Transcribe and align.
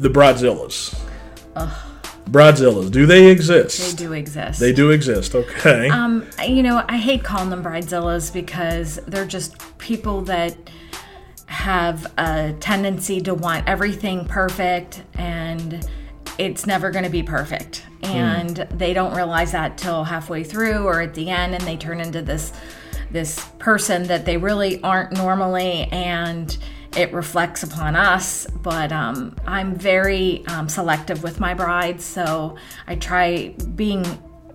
the 0.00 0.08
bridezillas. 0.08 0.98
Bridezillas, 2.30 2.90
do 2.90 3.06
they 3.06 3.26
exist? 3.26 3.96
They 3.96 4.04
do 4.04 4.12
exist. 4.12 4.60
They 4.60 4.72
do 4.72 4.90
exist. 4.90 5.34
Okay. 5.34 5.88
Um, 5.88 6.26
you 6.46 6.62
know, 6.62 6.84
I 6.88 6.96
hate 6.96 7.24
calling 7.24 7.50
them 7.50 7.62
bridezillas 7.62 8.32
because 8.32 9.00
they're 9.06 9.26
just 9.26 9.78
people 9.78 10.22
that 10.22 10.56
have 11.46 12.12
a 12.16 12.54
tendency 12.60 13.20
to 13.20 13.34
want 13.34 13.68
everything 13.68 14.24
perfect 14.26 15.02
and 15.14 15.86
it's 16.38 16.66
never 16.66 16.90
going 16.90 17.04
to 17.04 17.10
be 17.10 17.22
perfect. 17.22 17.84
And 18.02 18.56
they 18.70 18.94
don't 18.94 19.14
realize 19.14 19.52
that 19.52 19.76
till 19.76 20.04
halfway 20.04 20.44
through 20.44 20.86
or 20.86 21.02
at 21.02 21.14
the 21.14 21.28
end 21.28 21.54
and 21.54 21.62
they 21.64 21.76
turn 21.76 22.00
into 22.00 22.22
this 22.22 22.52
this 23.10 23.44
person 23.58 24.04
that 24.04 24.24
they 24.24 24.36
really 24.36 24.80
aren't 24.82 25.12
normally 25.12 25.88
and 25.90 26.56
it 26.96 27.12
reflects 27.12 27.62
upon 27.62 27.94
us 27.96 28.46
but 28.62 28.92
um, 28.92 29.34
i'm 29.46 29.74
very 29.74 30.44
um, 30.46 30.68
selective 30.68 31.22
with 31.22 31.38
my 31.40 31.54
brides 31.54 32.04
so 32.04 32.56
i 32.86 32.94
try 32.94 33.48
being 33.76 34.04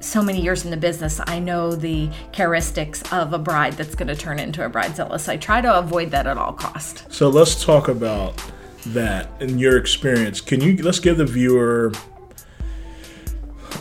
so 0.02 0.22
many 0.22 0.42
years 0.42 0.66
in 0.66 0.72
the 0.72 0.78
business 0.78 1.22
i 1.28 1.40
know 1.40 1.74
the 1.74 2.10
characteristics 2.32 3.02
of 3.12 3.34
a 3.34 3.40
bride 3.40 3.74
that's 3.74 3.96
going 3.96 4.08
to 4.08 4.16
turn 4.16 4.38
into 4.40 4.66
a 4.66 4.70
bridezilla 4.70 5.20
so 5.20 5.32
i 5.32 5.38
try 5.38 5.62
to 5.62 5.80
avoid 5.80 6.12
that 6.12 6.28
at 6.28 6.38
all 6.38 6.54
cost 6.54 7.12
So 7.12 7.30
let's 7.30 7.64
talk 7.64 7.88
about 7.88 8.40
that 8.88 9.30
in 9.40 9.58
your 9.60 9.78
experience. 9.78 10.42
Can 10.42 10.62
you 10.62 10.82
let's 10.84 11.00
give 11.00 11.18
the 11.18 11.26
viewer 11.26 11.92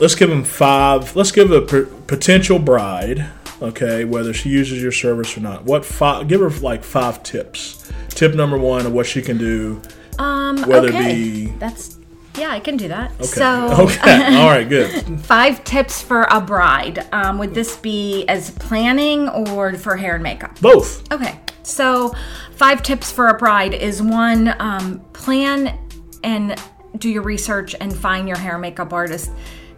let's 0.00 0.14
give 0.14 0.28
them 0.28 0.44
five 0.44 1.14
let's 1.14 1.30
give 1.30 1.50
a 1.50 1.60
potential 1.60 2.58
bride, 2.58 3.26
okay, 3.64 4.04
whether 4.04 4.32
she 4.32 4.48
uses 4.50 4.82
your 4.82 4.92
service 4.92 5.36
or 5.36 5.40
not. 5.40 5.64
What 5.64 5.84
five 5.84 6.28
give 6.28 6.40
her 6.40 6.50
like 6.50 6.84
five 6.84 7.22
tips. 7.22 7.90
Tip 8.10 8.34
number 8.34 8.56
1 8.56 8.86
of 8.86 8.92
what 8.92 9.06
she 9.06 9.20
can 9.20 9.36
do 9.38 9.82
um 10.20 10.62
Whether 10.62 10.88
it 10.88 10.94
okay 10.94 11.14
be- 11.14 11.46
that's 11.58 11.98
yeah 12.38 12.50
i 12.50 12.60
can 12.60 12.76
do 12.76 12.86
that 12.86 13.10
Okay. 13.16 13.24
so 13.24 13.72
okay. 13.84 14.36
All 14.38 14.48
right, 14.48 14.68
good. 14.68 15.20
five 15.20 15.64
tips 15.64 16.00
for 16.00 16.22
a 16.30 16.40
bride 16.40 17.04
um, 17.12 17.38
would 17.38 17.52
this 17.54 17.76
be 17.76 18.24
as 18.28 18.50
planning 18.52 19.28
or 19.28 19.74
for 19.74 19.96
hair 19.96 20.14
and 20.14 20.22
makeup 20.22 20.60
Both. 20.60 21.12
Okay, 21.12 21.40
so 21.64 22.14
five 22.54 22.84
tips 22.84 23.10
for 23.10 23.26
a 23.28 23.34
bride 23.36 23.74
is 23.74 24.00
one, 24.00 24.54
um, 24.60 25.00
plan 25.12 25.76
and 26.22 26.56
do 26.98 27.08
your 27.10 27.22
research 27.22 27.74
and 27.80 27.92
find 27.96 28.28
your 28.28 28.38
hair 28.38 28.52
and 28.52 28.62
makeup 28.62 28.92
artist 28.92 29.32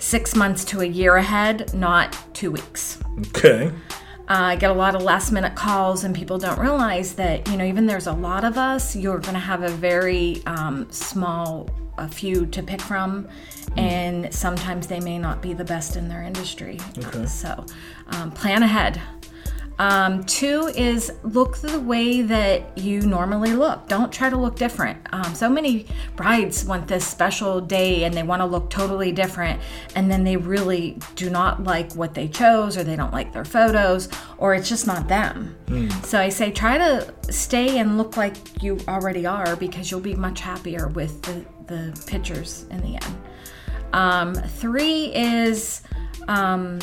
six 0.07 0.37
months 0.37 0.65
to 0.65 0.83
a 0.83 0.85
year 0.85 1.17
ahead, 1.17 1.75
not 1.75 2.17
two 2.33 2.53
weeks. 2.53 3.01
Okay. 3.29 3.73
Uh, 4.29 4.53
I 4.53 4.57
get 4.57 4.71
a 4.71 4.75
lot 4.75 4.95
of 4.95 5.03
last 5.03 5.33
minute 5.33 5.57
calls, 5.57 6.05
and 6.05 6.15
people 6.15 6.39
don't 6.39 6.61
realize 6.61 7.15
that, 7.15 7.49
you 7.49 7.57
know, 7.57 7.65
even 7.65 7.87
there's 7.87 8.07
a 8.07 8.13
lot 8.13 8.45
of 8.45 8.57
us, 8.57 8.95
you're 8.95 9.19
going 9.19 9.35
to 9.35 9.41
have 9.41 9.65
a 9.65 9.69
very 9.69 10.43
um, 10.47 10.87
small 10.91 11.69
a 11.99 12.07
few 12.07 12.47
to 12.47 12.63
pick 12.63 12.81
from, 12.81 13.27
and 13.77 14.33
sometimes 14.33 14.87
they 14.87 15.01
may 15.01 15.19
not 15.19 15.43
be 15.43 15.53
the 15.55 15.65
best 15.65 15.97
in 15.97 16.09
their 16.09 16.23
industry. 16.23 16.79
Okay. 16.99 17.27
So 17.27 17.65
um, 18.09 18.31
plan 18.31 18.63
ahead. 18.63 19.01
Um, 19.79 20.25
two 20.25 20.73
is 20.75 21.13
look 21.23 21.59
the 21.59 21.79
way 21.79 22.23
that 22.23 22.79
you 22.79 23.03
normally 23.03 23.53
look. 23.53 23.89
Don't 23.89 24.11
try 24.11 24.31
to 24.31 24.37
look 24.37 24.57
different. 24.57 24.99
Um, 25.13 25.35
so 25.35 25.51
many 25.51 25.87
brides 26.17 26.65
want 26.65 26.89
this 26.89 27.07
special 27.07 27.61
day 27.61 28.05
and 28.05 28.15
they 28.15 28.23
want 28.23 28.41
to 28.41 28.47
look 28.47 28.71
totally 28.71 29.13
different, 29.13 29.61
and 29.95 30.11
then 30.11 30.25
they 30.25 30.37
really 30.37 30.99
do 31.15 31.29
not 31.29 31.65
like 31.65 31.93
what 31.95 32.15
they 32.15 32.29
chose, 32.29 32.77
or 32.77 32.85
they 32.85 32.97
don't 32.97 33.13
like 33.13 33.33
their 33.33 33.45
photos, 33.45 34.09
or 34.39 34.55
it's 34.55 34.69
just 34.69 34.87
not 34.87 35.09
them. 35.09 35.57
So 36.05 36.19
I 36.19 36.31
say 36.31 36.51
try 36.51 36.79
to 36.79 37.15
stay 37.31 37.79
and 37.79 37.99
look 37.99 38.17
like 38.17 38.63
you 38.63 38.79
already 38.89 39.27
are 39.27 39.57
because 39.57 39.91
you'll 39.91 40.01
be 40.01 40.15
much 40.15 40.41
happier 40.41 40.89
with 40.89 41.21
the, 41.23 41.45
the 41.67 42.05
pictures 42.07 42.67
in 42.71 42.81
the 42.81 42.95
end. 42.95 43.19
Um, 43.93 44.35
three 44.35 45.15
is 45.15 45.83
um, 46.29 46.79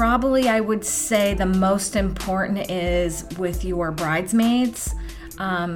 probably 0.00 0.48
I 0.48 0.60
would 0.60 0.82
say 0.82 1.34
the 1.34 1.44
most 1.44 1.94
important 1.94 2.70
is 2.70 3.26
with 3.36 3.66
your 3.66 3.92
bridesmaids. 3.92 4.94
Um, 5.36 5.74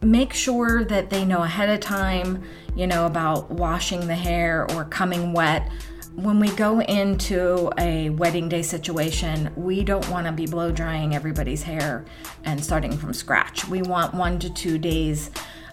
make 0.00 0.32
sure 0.32 0.82
that 0.84 1.10
they 1.10 1.26
know 1.26 1.42
ahead 1.42 1.68
of 1.68 1.80
time, 1.80 2.42
you 2.74 2.86
know, 2.86 3.04
about 3.04 3.50
washing 3.50 4.06
the 4.06 4.14
hair 4.14 4.66
or 4.70 4.86
coming 4.86 5.34
wet. 5.34 5.70
When 6.14 6.40
we 6.40 6.48
go 6.52 6.80
into 6.80 7.70
a 7.76 8.08
wedding 8.08 8.48
day 8.48 8.62
situation, 8.62 9.52
we 9.56 9.84
don't 9.84 10.08
want 10.08 10.26
to 10.26 10.32
be 10.32 10.46
blow 10.46 10.72
drying 10.72 11.14
everybody's 11.14 11.62
hair 11.62 12.06
and 12.44 12.64
starting 12.64 12.96
from 12.96 13.12
scratch. 13.12 13.68
We 13.68 13.82
want 13.82 14.14
one 14.14 14.38
to 14.38 14.48
two 14.48 14.78
days. 14.78 15.30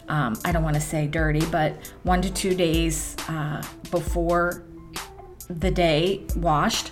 Um, 0.10 0.38
I 0.44 0.52
don't 0.52 0.64
want 0.64 0.76
to 0.76 0.82
say 0.82 1.08
dirty, 1.08 1.46
but 1.46 1.94
one 2.04 2.22
to 2.22 2.34
two 2.34 2.54
days 2.54 3.16
uh, 3.30 3.64
before 3.92 4.67
the 5.50 5.72
day 5.72 6.24
washed. 6.36 6.92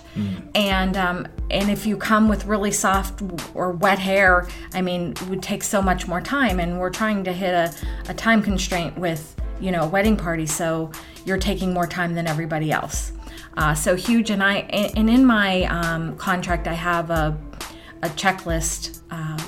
And 0.54 0.96
um, 0.96 1.28
and 1.50 1.70
if 1.70 1.86
you 1.86 1.96
come 1.96 2.28
with 2.28 2.46
really 2.46 2.72
soft 2.72 3.22
or 3.54 3.70
wet 3.70 3.98
hair 3.98 4.48
i 4.72 4.82
mean 4.82 5.12
it 5.12 5.28
would 5.28 5.42
take 5.42 5.62
so 5.62 5.82
much 5.82 6.08
more 6.08 6.20
time. 6.20 6.58
And 6.58 6.78
we're 6.80 6.90
trying 6.90 7.24
to 7.24 7.32
hit 7.32 7.52
a, 7.52 7.72
a 8.08 8.14
time 8.14 8.42
constraint 8.42 8.96
with 8.98 9.36
you 9.60 9.70
know 9.70 9.82
a 9.82 9.88
wedding 9.88 10.16
party. 10.16 10.46
So 10.46 10.90
you're 11.24 11.38
taking 11.38 11.72
more 11.72 11.86
time 11.86 12.14
than 12.14 12.26
everybody 12.26 12.72
else. 12.72 13.12
Uh, 13.56 13.74
so 13.74 13.94
huge. 13.94 14.30
And 14.30 14.42
i 14.42 14.58
and 14.58 15.10
in 15.10 15.24
my 15.24 15.64
um, 15.64 16.16
contract 16.16 16.66
i 16.66 16.74
have 16.74 17.10
a, 17.10 17.38
a 18.02 18.08
checklist 18.10 19.02
uh, 19.10 19.38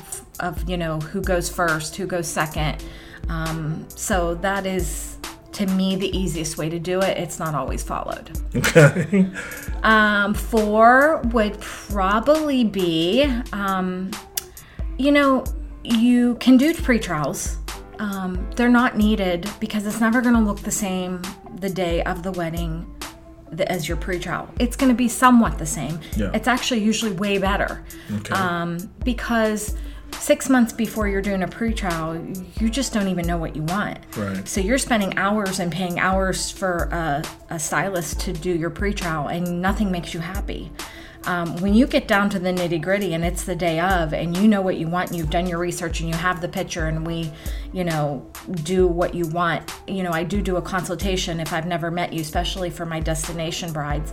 of 0.41 0.69
you 0.69 0.77
know 0.77 0.99
who 1.01 1.21
goes 1.23 1.49
first 1.49 1.97
who 1.97 2.07
goes 2.07 2.29
second. 2.29 2.85
Um, 3.29 3.87
so 3.89 4.35
that 4.37 4.67
is 4.67 5.08
to 5.59 5.67
me 5.67 5.97
the 5.97 6.17
easiest 6.17 6.57
way 6.59 6.69
to 6.69 6.79
do 6.79 7.01
it 7.01 7.19
it's 7.19 7.39
not 7.39 7.55
always 7.55 7.83
followed 7.83 8.31
Okay. 8.57 9.27
um, 9.83 10.33
four 10.35 11.21
would 11.33 11.61
probably 11.61 12.65
be, 12.65 13.25
um, 13.53 14.11
you 14.99 15.13
know, 15.13 15.45
you 15.85 16.35
can 16.37 16.57
do 16.57 16.75
pre-trials. 16.75 17.59
Um, 17.99 18.49
they're 18.57 18.69
not 18.83 18.97
needed 18.97 19.49
because 19.61 19.87
it's 19.87 20.01
never 20.01 20.21
going 20.21 20.35
to 20.35 20.41
look 20.41 20.61
the 20.61 20.71
same 20.71 21.21
the 21.61 21.69
day 21.71 22.03
of 22.05 22.23
the 22.23 22.33
wedding 22.33 22.87
th- 23.57 23.69
as 23.69 23.89
your 23.89 23.97
pre-trial. 23.97 24.49
It's 24.59 24.77
going 24.77 24.91
to 24.91 24.97
be 24.97 25.09
somewhat 25.09 25.59
the 25.59 25.67
same. 25.67 26.01
Yeah. 26.17 26.31
It's 26.35 26.49
actually 26.49 26.81
usually 26.81 27.13
way 27.13 27.39
better 27.39 27.85
Okay. 28.19 28.35
um, 28.35 28.79
because 29.05 29.77
six 30.13 30.49
months 30.49 30.73
before 30.73 31.09
you're 31.09 31.23
doing 31.23 31.43
a 31.43 31.49
pre-trial, 31.49 32.21
you 32.61 32.69
just 32.69 32.93
don't 32.93 33.09
even 33.09 33.27
know 33.27 33.39
what 33.39 33.57
you 33.57 33.63
want. 33.63 33.99
Right. 34.17 34.47
So 34.47 34.61
you're 34.61 34.79
spending 34.79 35.17
hours 35.17 35.61
and 35.61 35.73
paying 35.73 35.99
hours 35.99 36.51
for 36.51 36.89
a, 36.93 37.25
a 37.51 37.59
stylist 37.59 38.21
to 38.21 38.33
do 38.33 38.51
your 38.51 38.71
pre-trial, 38.71 39.29
and 39.29 39.63
nothing 39.63 39.91
makes 39.91 40.13
you 40.15 40.21
happy. 40.21 40.71
Um, 41.25 41.56
when 41.56 41.75
you 41.75 41.87
get 41.87 42.09
down 42.09 42.31
to 42.31 42.39
the 42.39 42.51
nitty 42.51 42.81
gritty 42.81 43.12
and 43.12 43.25
it's 43.25 43.45
the 43.45 43.56
day 43.56 43.81
of, 43.81 44.15
and 44.15 44.37
you 44.37 44.49
know 44.49 44.62
what 44.62 44.77
you 44.77 44.89
want, 44.89 45.11
and 45.11 45.19
you've 45.19 45.31
done 45.31 45.47
your 45.47 45.59
research, 45.59 46.01
and 46.01 46.09
you 46.09 46.15
have 46.15 46.41
the 46.41 46.49
picture, 46.49 46.87
and 46.87 47.06
we, 47.06 47.31
you 47.73 47.84
know, 47.84 48.27
do 48.62 48.87
what 48.87 49.15
you 49.15 49.27
want. 49.29 49.71
You 49.87 50.03
know, 50.03 50.12
I 50.12 50.25
do 50.25 50.41
do 50.41 50.56
a 50.56 50.62
consultation 50.62 51.41
if 51.41 51.53
I've 51.53 51.67
never 51.67 51.91
met 51.91 52.12
you, 52.12 52.21
especially 52.21 52.71
for 52.71 52.87
my 52.87 53.01
destination 53.01 53.73
brides. 53.73 54.12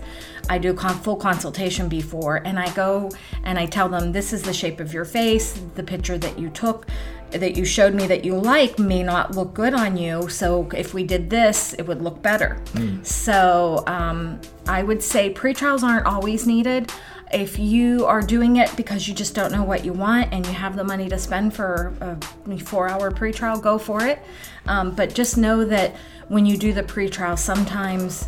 I 0.50 0.58
do 0.58 0.72
a 0.72 0.74
con- 0.74 1.00
full 1.00 1.16
consultation 1.16 1.88
before, 1.88 2.38
and 2.38 2.60
I 2.60 2.72
go 2.74 3.10
and 3.44 3.58
I 3.58 3.66
tell 3.66 3.88
them 3.88 4.12
this 4.12 4.34
is 4.34 4.44
the 4.44 4.54
shape 4.54 4.80
of 4.80 4.94
your 4.94 5.06
face, 5.06 5.60
the 5.76 5.84
picture 5.84 6.18
that 6.18 6.38
you 6.38 6.50
took 6.50 6.88
that 7.32 7.58
you 7.58 7.66
showed 7.66 7.94
me 7.94 8.08
that 8.08 8.24
you 8.24 8.36
like 8.36 8.80
may 8.80 9.04
not 9.04 9.36
look 9.36 9.54
good 9.54 9.74
on 9.74 9.98
you. 9.98 10.30
So 10.30 10.70
if 10.74 10.94
we 10.94 11.04
did 11.04 11.30
this, 11.30 11.74
it 11.74 11.84
would 11.84 12.02
look 12.02 12.22
better. 12.22 12.62
So 13.04 13.84
um, 13.88 14.40
I 14.68 14.84
would 14.84 15.04
say 15.04 15.30
pre-trials 15.30 15.84
aren't 15.84 16.06
always 16.06 16.48
needed. 16.48 16.92
If 17.34 17.60
you 17.60 18.06
are 18.06 18.22
doing 18.22 18.58
it 18.58 18.74
because 18.78 19.08
you 19.08 19.14
just 19.14 19.36
don't 19.36 19.52
know 19.52 19.64
what 19.64 19.84
you 19.84 19.92
want 19.92 20.32
and 20.32 20.46
you 20.46 20.54
have 20.54 20.76
the 20.76 20.84
money 20.84 21.10
to 21.10 21.18
spend 21.18 21.54
for 21.54 21.94
a 22.00 22.58
four-hour 22.58 23.12
pre-trial, 23.12 23.60
go 23.60 23.78
for 23.78 24.06
it. 24.06 24.20
Um, 24.68 24.96
but 24.96 25.14
just 25.14 25.38
know 25.38 25.66
that 25.66 25.96
when 26.30 26.46
you 26.46 26.56
do 26.56 26.72
the 26.72 26.84
pre-trial, 26.84 27.36
sometimes 27.36 28.28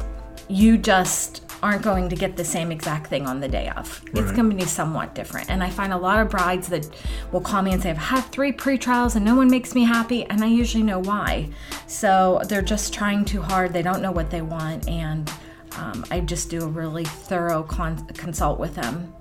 you 0.49 0.77
just 0.77 1.46
aren't 1.63 1.81
going 1.81 2.09
to 2.09 2.15
get 2.15 2.35
the 2.35 2.45
same 2.45 2.71
exact 2.71 3.07
thing 3.07 3.25
on 3.25 3.39
the 3.39 3.47
day 3.47 3.69
of. 3.69 4.01
It's 4.13 4.31
going 4.31 4.49
to 4.49 4.55
be 4.55 4.65
somewhat 4.65 5.15
different. 5.15 5.49
And 5.49 5.63
I 5.63 5.69
find 5.69 5.93
a 5.93 5.97
lot 5.97 6.19
of 6.19 6.29
brides 6.29 6.67
that 6.69 6.87
will 7.31 7.41
call 7.41 7.61
me 7.61 7.73
and 7.73 7.81
say, 7.81 7.89
I've 7.89 7.97
had 7.97 8.21
three 8.21 8.51
pre 8.51 8.77
trials 8.77 9.15
and 9.15 9.25
no 9.25 9.35
one 9.35 9.49
makes 9.49 9.73
me 9.73 9.83
happy. 9.83 10.25
And 10.25 10.43
I 10.43 10.47
usually 10.47 10.83
know 10.83 10.99
why. 10.99 11.49
So 11.87 12.41
they're 12.47 12.61
just 12.61 12.93
trying 12.93 13.25
too 13.25 13.41
hard. 13.41 13.73
They 13.73 13.81
don't 13.81 14.01
know 14.01 14.11
what 14.11 14.29
they 14.29 14.41
want. 14.41 14.87
And 14.87 15.31
um, 15.77 16.05
I 16.11 16.19
just 16.19 16.49
do 16.49 16.63
a 16.63 16.67
really 16.67 17.05
thorough 17.05 17.63
con- 17.63 18.05
consult 18.07 18.59
with 18.59 18.75
them. 18.75 19.13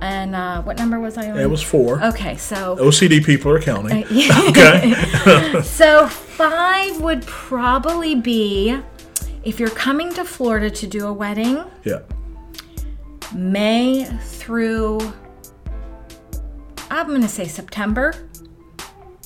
And 0.00 0.34
uh, 0.34 0.62
what 0.62 0.78
number 0.78 0.98
was 0.98 1.16
I 1.16 1.30
on? 1.30 1.38
It 1.38 1.48
was 1.48 1.62
four. 1.62 2.02
Okay, 2.02 2.36
so 2.36 2.76
OCD 2.76 3.24
people 3.24 3.50
are 3.52 3.60
counting. 3.60 4.04
yeah. 4.10 4.42
Okay. 4.48 4.94
So 5.62 6.08
five 6.08 7.00
would 7.00 7.22
probably 7.26 8.14
be 8.14 8.76
if 9.44 9.60
you're 9.60 9.70
coming 9.70 10.12
to 10.14 10.24
Florida 10.24 10.70
to 10.70 10.86
do 10.86 11.06
a 11.06 11.12
wedding, 11.12 11.64
yeah. 11.84 12.00
May 13.34 14.04
through 14.04 15.00
I'm 16.90 17.08
going 17.08 17.22
to 17.22 17.28
say 17.28 17.46
September. 17.46 18.14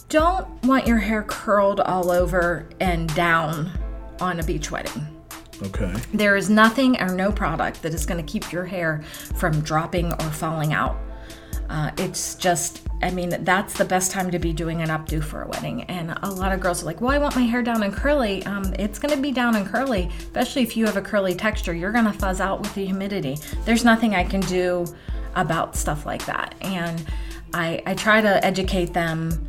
don't 0.08 0.48
want 0.64 0.86
your 0.86 0.96
hair 0.96 1.22
curled 1.22 1.80
all 1.80 2.10
over 2.10 2.68
and 2.80 3.14
down 3.14 3.70
on 4.20 4.40
a 4.40 4.42
beach 4.42 4.70
wedding. 4.70 5.06
Okay. 5.62 5.92
There 6.14 6.36
is 6.36 6.48
nothing 6.48 7.00
or 7.00 7.08
no 7.08 7.30
product 7.32 7.82
that 7.82 7.92
is 7.92 8.06
going 8.06 8.24
to 8.24 8.32
keep 8.32 8.52
your 8.52 8.64
hair 8.64 9.02
from 9.36 9.60
dropping 9.60 10.12
or 10.12 10.30
falling 10.30 10.72
out. 10.72 10.96
Uh, 11.68 11.90
it's 11.98 12.34
just, 12.34 12.82
I 13.02 13.10
mean, 13.10 13.44
that's 13.44 13.74
the 13.74 13.84
best 13.84 14.10
time 14.10 14.30
to 14.30 14.38
be 14.38 14.52
doing 14.52 14.80
an 14.80 14.88
updo 14.88 15.22
for 15.22 15.42
a 15.42 15.48
wedding. 15.48 15.82
And 15.84 16.16
a 16.22 16.30
lot 16.30 16.52
of 16.52 16.60
girls 16.60 16.82
are 16.82 16.86
like, 16.86 17.00
well, 17.00 17.10
I 17.10 17.18
want 17.18 17.36
my 17.36 17.42
hair 17.42 17.62
down 17.62 17.82
and 17.82 17.92
curly. 17.92 18.44
Um, 18.46 18.74
it's 18.78 18.98
going 18.98 19.14
to 19.14 19.20
be 19.20 19.32
down 19.32 19.54
and 19.54 19.66
curly, 19.66 20.10
especially 20.18 20.62
if 20.62 20.76
you 20.76 20.86
have 20.86 20.96
a 20.96 21.02
curly 21.02 21.34
texture. 21.34 21.74
You're 21.74 21.92
going 21.92 22.06
to 22.06 22.12
fuzz 22.12 22.40
out 22.40 22.60
with 22.60 22.74
the 22.74 22.86
humidity. 22.86 23.38
There's 23.64 23.84
nothing 23.84 24.14
I 24.14 24.24
can 24.24 24.40
do 24.40 24.86
about 25.34 25.76
stuff 25.76 26.06
like 26.06 26.24
that. 26.26 26.54
And 26.62 27.04
I, 27.52 27.82
I 27.84 27.94
try 27.94 28.20
to 28.20 28.44
educate 28.44 28.92
them 28.92 29.48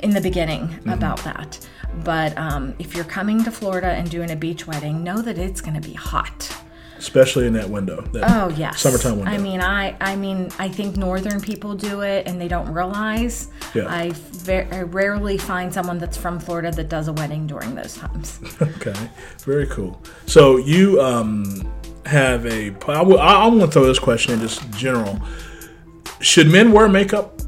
in 0.00 0.10
the 0.10 0.20
beginning 0.20 0.68
mm-hmm. 0.68 0.90
about 0.90 1.18
that. 1.24 1.66
But 2.04 2.36
um, 2.36 2.74
if 2.78 2.94
you're 2.94 3.04
coming 3.04 3.42
to 3.44 3.50
Florida 3.50 3.88
and 3.88 4.10
doing 4.10 4.30
a 4.30 4.36
beach 4.36 4.66
wedding, 4.66 5.02
know 5.02 5.22
that 5.22 5.38
it's 5.38 5.60
going 5.60 5.80
to 5.80 5.86
be 5.86 5.94
hot 5.94 6.54
especially 6.98 7.46
in 7.46 7.52
that 7.54 7.68
window. 7.68 8.02
That 8.12 8.24
oh 8.30 8.48
yes, 8.50 8.80
summertime 8.80 9.16
window. 9.16 9.30
I 9.30 9.38
mean, 9.38 9.60
I 9.60 9.96
I 10.00 10.16
mean, 10.16 10.50
I 10.58 10.68
think 10.68 10.96
northern 10.96 11.40
people 11.40 11.74
do 11.74 12.00
it 12.02 12.26
and 12.26 12.40
they 12.40 12.48
don't 12.48 12.72
realize. 12.72 13.48
Yeah. 13.74 13.86
I, 13.88 14.10
ve- 14.10 14.68
I 14.70 14.82
rarely 14.82 15.38
find 15.38 15.72
someone 15.72 15.98
that's 15.98 16.16
from 16.16 16.38
Florida 16.38 16.70
that 16.72 16.88
does 16.88 17.08
a 17.08 17.12
wedding 17.12 17.46
during 17.46 17.74
those 17.74 17.94
times. 17.94 18.38
okay, 18.62 18.94
very 19.40 19.66
cool. 19.66 20.00
So 20.26 20.58
you 20.58 21.00
um, 21.00 21.66
have 22.06 22.46
a. 22.46 22.68
I, 22.68 22.98
w- 22.98 23.18
I 23.18 23.46
want 23.46 23.60
to 23.60 23.66
throw 23.68 23.84
this 23.84 23.98
question 23.98 24.34
in 24.34 24.40
just 24.40 24.68
general. 24.72 25.20
Should 26.20 26.48
men 26.50 26.72
wear 26.72 26.88
makeup? 26.88 27.41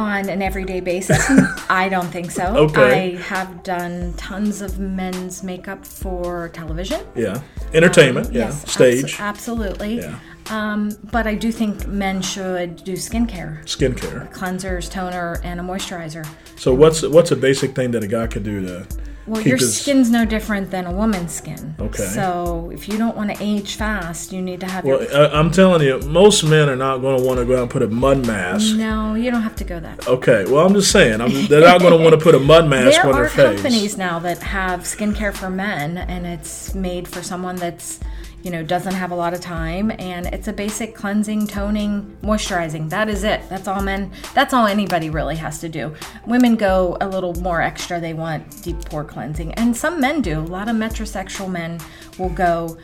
On 0.00 0.28
an 0.30 0.40
everyday 0.40 0.80
basis? 0.80 1.22
I 1.68 1.88
don't 1.90 2.08
think 2.08 2.30
so. 2.30 2.44
Okay. 2.56 3.16
I 3.16 3.20
have 3.22 3.62
done 3.62 4.14
tons 4.14 4.62
of 4.62 4.78
men's 4.78 5.42
makeup 5.42 5.84
for 5.84 6.48
television. 6.48 7.04
Yeah. 7.14 7.42
Entertainment. 7.74 8.28
Um, 8.28 8.32
yeah. 8.32 8.40
Yes, 8.46 8.72
Stage. 8.72 9.16
Abso- 9.16 9.20
absolutely. 9.20 9.98
Yeah. 9.98 10.18
Um, 10.48 10.96
but 11.12 11.26
I 11.26 11.34
do 11.34 11.52
think 11.52 11.86
men 11.86 12.22
should 12.22 12.82
do 12.82 12.94
skincare. 12.94 13.62
Skincare. 13.64 14.32
Cleansers, 14.32 14.90
toner, 14.90 15.38
and 15.44 15.60
a 15.60 15.62
moisturizer. 15.62 16.26
So 16.56 16.74
what's 16.74 17.02
what's 17.02 17.30
a 17.30 17.36
basic 17.36 17.76
thing 17.76 17.90
that 17.92 18.02
a 18.02 18.08
guy 18.08 18.26
could 18.26 18.42
do 18.42 18.66
to 18.66 18.86
well, 19.30 19.42
your 19.42 19.58
his... 19.58 19.80
skin's 19.80 20.10
no 20.10 20.24
different 20.24 20.72
than 20.72 20.86
a 20.86 20.92
woman's 20.92 21.32
skin. 21.32 21.76
Okay. 21.78 22.02
So 22.02 22.70
if 22.74 22.88
you 22.88 22.98
don't 22.98 23.16
want 23.16 23.34
to 23.34 23.40
age 23.40 23.76
fast, 23.76 24.32
you 24.32 24.42
need 24.42 24.58
to 24.60 24.66
have. 24.66 24.84
Well, 24.84 25.02
your... 25.02 25.34
I'm 25.34 25.52
telling 25.52 25.82
you, 25.82 26.00
most 26.00 26.42
men 26.42 26.68
are 26.68 26.76
not 26.76 26.98
going 26.98 27.18
to 27.18 27.24
want 27.24 27.38
to 27.38 27.44
go 27.46 27.56
out 27.56 27.62
and 27.62 27.70
put 27.70 27.82
a 27.82 27.88
mud 27.88 28.26
mask. 28.26 28.76
No, 28.76 29.14
you 29.14 29.30
don't 29.30 29.42
have 29.42 29.54
to 29.56 29.64
go 29.64 29.78
that. 29.78 30.08
Okay. 30.08 30.44
Well, 30.50 30.66
I'm 30.66 30.74
just 30.74 30.90
saying, 30.90 31.20
I'm, 31.20 31.46
they're 31.46 31.60
not 31.60 31.80
going 31.80 31.96
to 31.96 32.02
want 32.02 32.18
to 32.18 32.20
put 32.20 32.34
a 32.34 32.40
mud 32.40 32.68
mask 32.68 33.04
on 33.04 33.12
their 33.12 33.28
face. 33.28 33.36
There 33.36 33.46
are 33.46 33.54
companies 33.54 33.96
now 33.96 34.18
that 34.18 34.38
have 34.42 34.80
skincare 34.80 35.32
for 35.32 35.48
men, 35.48 35.96
and 35.96 36.26
it's 36.26 36.74
made 36.74 37.06
for 37.06 37.22
someone 37.22 37.54
that's 37.54 38.00
you 38.42 38.50
know, 38.50 38.62
doesn't 38.62 38.94
have 38.94 39.10
a 39.10 39.14
lot 39.14 39.34
of 39.34 39.40
time, 39.40 39.92
and 39.98 40.26
it's 40.26 40.48
a 40.48 40.52
basic 40.52 40.94
cleansing, 40.94 41.46
toning, 41.46 42.16
moisturizing. 42.22 42.88
That 42.90 43.08
is 43.08 43.24
it. 43.24 43.42
That's 43.48 43.68
all 43.68 43.82
men, 43.82 44.12
that's 44.34 44.54
all 44.54 44.66
anybody 44.66 45.10
really 45.10 45.36
has 45.36 45.60
to 45.60 45.68
do. 45.68 45.94
Women 46.26 46.56
go 46.56 46.96
a 47.00 47.08
little 47.08 47.34
more 47.34 47.60
extra, 47.60 48.00
they 48.00 48.14
want 48.14 48.62
deep 48.62 48.84
pore 48.86 49.04
cleansing, 49.04 49.52
and 49.54 49.76
some 49.76 50.00
men 50.00 50.22
do. 50.22 50.38
A 50.38 50.42
lot 50.42 50.68
of 50.68 50.76
metrosexual 50.76 51.50
men 51.50 51.78
will 52.18 52.30
go 52.30 52.78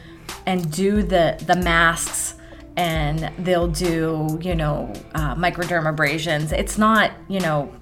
and 0.47 0.71
do 0.73 1.03
the, 1.03 1.43
the 1.47 1.57
masks 1.57 2.35
and 2.77 3.33
they'll 3.39 3.69
do, 3.69 4.39
you 4.43 4.55
know, 4.55 4.93
uh, 5.15 5.35
microdermabrasions. 5.35 6.53
It's 6.53 6.77
not, 6.77 7.11
you 7.29 7.41
know, 7.41 7.73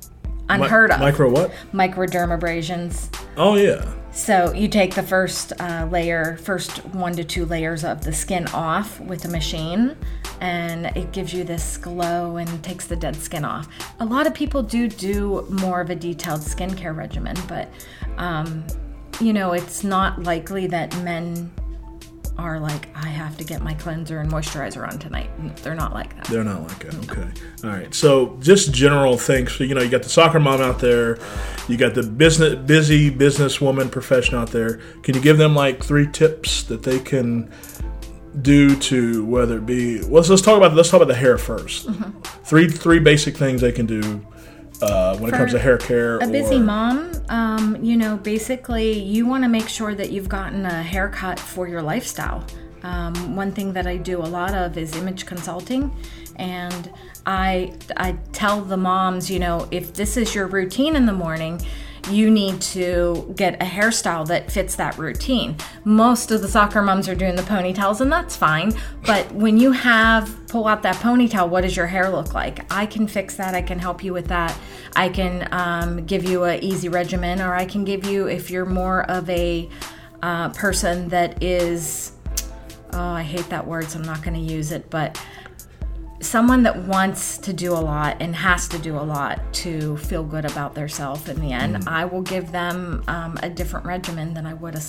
unheard 0.49 0.91
Mi- 0.91 0.95
of. 0.95 1.01
Micro 1.01 1.31
what? 1.31 1.53
Microdermabrasions. 1.73 3.09
Oh, 3.37 3.57
yeah. 3.57 3.93
So 4.15 4.53
you 4.53 4.69
take 4.69 4.95
the 4.95 5.03
first 5.03 5.53
uh, 5.61 5.89
layer, 5.91 6.37
first 6.37 6.85
one 6.87 7.15
to 7.15 7.25
two 7.25 7.47
layers 7.47 7.85
of 7.85 8.05
the 8.05 8.13
skin 8.13 8.47
off 8.49 9.01
with 9.01 9.25
a 9.25 9.29
machine, 9.29 9.97
and 10.41 10.87
it 10.97 11.11
gives 11.11 11.35
you 11.35 11.43
this 11.43 11.77
glow 11.77 12.37
and 12.37 12.63
takes 12.63 12.87
the 12.87 12.95
dead 12.95 13.17
skin 13.17 13.45
off. 13.45 13.69
A 13.99 14.05
lot 14.05 14.29
of 14.29 14.33
people 14.33 14.63
do 14.63 14.87
do 14.89 15.45
more 15.51 15.81
of 15.81 15.91
a 15.91 15.97
detailed 15.97 16.41
skincare 16.43 16.97
regimen, 16.97 17.37
but 17.49 17.69
um, 18.17 18.65
you 19.21 19.33
know 19.33 19.53
it's 19.53 19.83
not 19.83 20.23
likely 20.23 20.69
that 20.69 20.97
men 21.03 21.51
are 22.37 22.59
like, 22.59 22.89
I 22.97 23.07
have 23.09 23.37
to 23.39 23.45
get 23.45 23.63
my 23.63 23.75
cleanser 23.75 24.19
and 24.19 24.31
moisturizer 24.31 24.87
on 24.87 24.99
tonight. 24.99 25.31
They're 25.63 25.75
not 25.75 25.93
like 25.93 26.15
that. 26.17 26.25
They're 26.27 26.45
not 26.45 26.63
like 26.63 26.79
that. 26.81 27.11
Okay. 27.11 27.29
All 27.63 27.71
right. 27.71 27.95
So 27.95 28.37
just 28.41 28.73
general 28.73 29.17
things. 29.17 29.53
So, 29.53 29.65
you 29.65 29.75
know, 29.75 29.83
you 29.83 29.91
got 29.91 30.03
the 30.03 30.09
soccer 30.09 30.41
mom 30.41 30.61
out 30.61 30.81
there, 30.81 31.19
you 31.69 31.77
got 31.77 31.95
the 31.95 32.03
business 32.03 32.55
busy 32.57 33.11
businesswoman 33.11 33.91
professional 33.91 34.43
out 34.43 34.51
there. 34.51 34.81
Can 35.03 35.15
you 35.15 35.21
give 35.21 35.39
them 35.39 35.55
like 35.55 35.83
three 35.83 36.11
tips 36.11 36.65
that 36.65 36.83
they 36.83 36.99
can 36.99 37.51
do 38.43 38.75
to 38.77 39.25
whether 39.25 39.59
it 39.59 39.67
be 39.67 40.01
well, 40.01 40.15
let's, 40.15 40.29
let's 40.29 40.43
talk 40.43 40.57
about 40.57 40.75
let's 40.75 40.91
talk 40.91 41.01
about 41.01 41.09
the 41.09 41.15
hair 41.15 41.37
1st 41.37 41.87
mm-hmm. 41.87 42.21
Three 42.43 42.69
three 42.69 42.99
basic 42.99 43.37
things 43.37 43.61
they 43.61 43.71
can 43.71 43.87
do 43.87 44.27
uh, 44.83 45.17
when 45.19 45.31
For 45.31 45.37
it 45.37 45.39
comes 45.39 45.53
to 45.53 45.59
hair 45.59 45.79
care. 45.79 46.19
A 46.19 46.27
busy 46.27 46.59
mom, 46.59 47.13
um, 47.29 47.83
you 47.83 47.97
know, 47.97 48.17
basically 48.17 48.93
you 48.93 49.27
want 49.27 49.45
to 49.45 49.49
make 49.49 49.69
sure 49.69 49.95
that 49.95 50.11
you've 50.11 50.29
gotten 50.29 50.67
a 50.67 50.83
haircut 50.83 51.39
for 51.39 51.69
your 51.69 51.83
lifestyle. 51.83 52.45
Um, 52.83 53.35
one 53.35 53.53
thing 53.53 53.73
that 53.73 53.87
I 53.87 53.97
do 53.97 54.19
a 54.21 54.29
lot 54.29 54.55
of 54.55 54.77
is 54.77 54.95
image 54.97 55.25
consulting, 55.25 55.95
and 56.37 56.93
I 57.25 57.73
I 57.97 58.13
tell 58.33 58.61
the 58.61 58.77
moms, 58.77 59.31
you 59.31 59.39
know, 59.39 59.67
if 59.71 59.95
this 59.95 60.17
is 60.17 60.35
your 60.35 60.47
routine 60.47 60.95
in 60.95 61.07
the 61.07 61.13
morning, 61.13 61.61
you 62.11 62.31
need 62.31 62.61
to 62.61 63.33
get 63.37 63.55
a 63.63 63.65
hairstyle 63.65 64.27
that 64.29 64.51
fits 64.51 64.77
that 64.77 64.99
routine. 64.99 65.57
Most 65.85 66.31
of 66.31 66.43
the 66.43 66.49
soccer 66.49 66.83
moms 66.83 67.09
are 67.09 67.15
doing 67.15 67.37
the 67.37 67.43
ponytails, 67.43 68.01
and 68.01 68.13
that's 68.13 68.37
fine. 68.37 68.73
But 69.07 69.31
when 69.33 69.57
you 69.57 69.73
have 69.73 70.35
pull 70.49 70.67
out 70.67 70.83
that 70.83 70.97
ponytail, 70.97 71.49
what 71.49 71.63
does 71.63 71.77
your 71.77 71.87
hair 71.87 72.11
look 72.11 72.35
like? 72.35 72.71
I 72.73 72.87
can 72.87 73.07
fix 73.07 73.37
that. 73.37 73.55
I 73.55 73.63
can 73.63 73.79
help 73.79 74.05
you 74.05 74.13
with 74.13 74.29
that. 74.29 74.57
I 74.97 75.09
can 75.09 75.49
um, 75.53 76.07
give 76.07 76.25
you 76.25 76.45
a 76.45 76.59
easy 76.61 76.89
regimen, 76.89 77.41
or 77.41 77.55
I 77.55 77.65
can 77.65 77.85
give 77.85 78.05
you 78.05 78.29
if 78.29 78.51
you're 78.51 78.67
more 78.67 79.09
of 79.11 79.29
a 79.31 79.69
uh, 80.23 80.51
person 80.51 81.09
that 81.09 81.43
is. 81.43 82.13
Oh, 82.93 83.01
I 83.01 83.23
hate 83.23 83.49
that 83.49 83.67
word, 83.67 83.89
so 83.89 83.99
I'm 83.99 84.05
not 84.05 84.23
going 84.23 84.35
to 84.35 84.55
use 84.55 84.71
it, 84.71 84.89
but 84.89 85.21
someone 86.35 86.65
that 86.65 86.77
wants 86.77 87.39
to 87.39 87.53
do 87.53 87.73
a 87.73 87.79
lot 87.79 88.17
and 88.19 88.35
has 88.35 88.67
to 88.67 88.77
do 88.77 88.97
a 88.97 89.07
lot 89.17 89.41
to 89.53 89.97
feel 89.99 90.25
good 90.25 90.45
about 90.45 90.75
themselves 90.75 91.29
in 91.29 91.39
the 91.39 91.53
end, 91.53 91.77
mm 91.77 91.85
I 91.87 92.05
will 92.07 92.23
give 92.23 92.51
them 92.51 93.05
um, 93.07 93.39
a 93.43 93.49
different 93.49 93.87
regimen 93.87 94.35
than 94.35 94.45
I 94.45 94.55
would 94.55 94.75
a, 94.75 94.81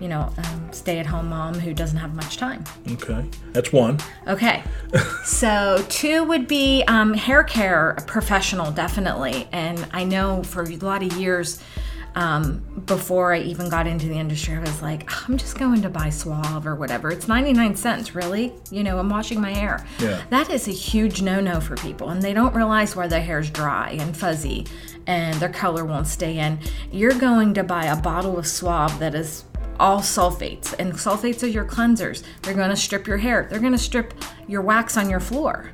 you 0.00 0.08
know, 0.08 0.32
um, 0.38 0.72
stay-at-home 0.72 1.28
mom 1.28 1.54
who 1.54 1.74
doesn't 1.74 1.98
have 1.98 2.14
much 2.14 2.38
time. 2.38 2.64
Okay, 2.92 3.26
that's 3.52 3.74
one. 3.74 3.98
Okay, 4.26 4.62
so 5.24 5.84
two 5.90 6.24
would 6.24 6.48
be 6.48 6.82
um, 6.88 7.12
hair 7.12 7.44
care 7.44 7.98
professional, 8.06 8.70
definitely. 8.70 9.48
And 9.52 9.86
I 9.92 10.04
know 10.04 10.42
for 10.44 10.62
a 10.62 10.76
lot 10.76 11.02
of 11.02 11.12
years 11.14 11.60
um, 12.16 12.64
before 12.86 13.34
I 13.34 13.40
even 13.40 13.68
got 13.68 13.86
into 13.86 14.06
the 14.08 14.14
industry, 14.14 14.54
I 14.54 14.60
was 14.60 14.80
like, 14.80 15.28
I'm 15.28 15.36
just 15.36 15.58
going 15.58 15.82
to 15.82 15.90
buy 15.90 16.08
Suave 16.08 16.66
or 16.66 16.74
whatever. 16.74 17.10
It's 17.10 17.28
99 17.28 17.76
cents, 17.76 18.14
really. 18.14 18.54
You 18.70 18.82
know, 18.82 18.98
I'm 18.98 19.10
washing 19.10 19.38
my 19.38 19.52
hair. 19.52 19.86
Yeah. 19.98 20.22
That 20.30 20.50
is 20.50 20.66
a 20.66 20.72
huge 20.72 21.20
no 21.20 21.40
no 21.40 21.60
for 21.60 21.76
people, 21.76 22.08
and 22.08 22.22
they 22.22 22.32
don't 22.32 22.54
realize 22.54 22.96
why 22.96 23.06
their 23.06 23.20
hair's 23.20 23.50
dry 23.50 23.90
and 24.00 24.16
fuzzy 24.16 24.66
and 25.06 25.38
their 25.38 25.50
color 25.50 25.84
won't 25.84 26.06
stay 26.06 26.38
in. 26.38 26.58
You're 26.90 27.14
going 27.14 27.52
to 27.54 27.62
buy 27.62 27.84
a 27.84 27.96
bottle 27.96 28.38
of 28.38 28.46
Suave 28.46 28.98
that 28.98 29.14
is 29.14 29.44
all 29.78 30.00
sulfates, 30.00 30.74
and 30.78 30.94
sulfates 30.94 31.42
are 31.42 31.48
your 31.48 31.66
cleansers. 31.66 32.22
They're 32.42 32.54
going 32.54 32.70
to 32.70 32.76
strip 32.76 33.06
your 33.06 33.18
hair, 33.18 33.46
they're 33.50 33.60
going 33.60 33.72
to 33.72 33.78
strip 33.78 34.14
your 34.48 34.62
wax 34.62 34.96
on 34.96 35.10
your 35.10 35.20
floor. 35.20 35.70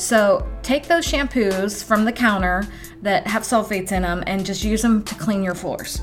So 0.00 0.48
take 0.62 0.88
those 0.88 1.06
shampoos 1.06 1.84
from 1.84 2.06
the 2.06 2.12
counter 2.12 2.66
that 3.02 3.26
have 3.26 3.42
sulfates 3.42 3.92
in 3.92 4.00
them 4.02 4.24
and 4.26 4.46
just 4.46 4.64
use 4.64 4.80
them 4.80 5.04
to 5.04 5.14
clean 5.14 5.42
your 5.42 5.54
floors. 5.54 6.00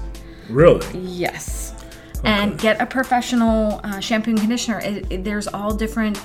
Really? 0.49 0.85
Yes. 0.99 1.73
Okay. 2.19 2.29
And 2.29 2.59
get 2.59 2.79
a 2.79 2.85
professional 2.85 3.81
uh, 3.83 3.99
shampoo 3.99 4.31
and 4.31 4.39
conditioner. 4.39 4.79
It, 4.81 5.11
it, 5.11 5.23
there's 5.23 5.47
all 5.47 5.73
different 5.73 6.23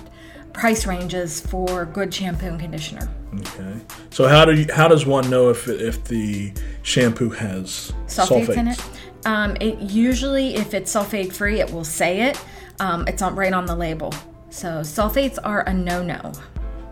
price 0.52 0.86
ranges 0.86 1.40
for 1.40 1.86
good 1.86 2.12
shampoo 2.12 2.48
and 2.48 2.60
conditioner. 2.60 3.08
Okay. 3.40 3.80
So 4.10 4.28
how 4.28 4.44
do 4.44 4.54
you, 4.54 4.66
how 4.70 4.86
does 4.86 5.06
one 5.06 5.30
know 5.30 5.48
if 5.48 5.66
if 5.66 6.04
the 6.04 6.52
shampoo 6.82 7.30
has 7.30 7.90
sulfates, 8.06 8.46
sulfates? 8.46 8.56
in 8.58 8.68
it? 8.68 8.84
Um, 9.24 9.56
it 9.60 9.78
usually, 9.80 10.56
if 10.56 10.74
it's 10.74 10.94
sulfate 10.94 11.32
free, 11.32 11.60
it 11.60 11.72
will 11.72 11.84
say 11.84 12.20
it. 12.20 12.38
Um, 12.80 13.08
it's 13.08 13.22
on, 13.22 13.34
right 13.34 13.54
on 13.54 13.64
the 13.64 13.74
label. 13.74 14.12
So 14.50 14.82
sulfates 14.82 15.38
are 15.42 15.62
a 15.62 15.72
no-no. 15.72 16.32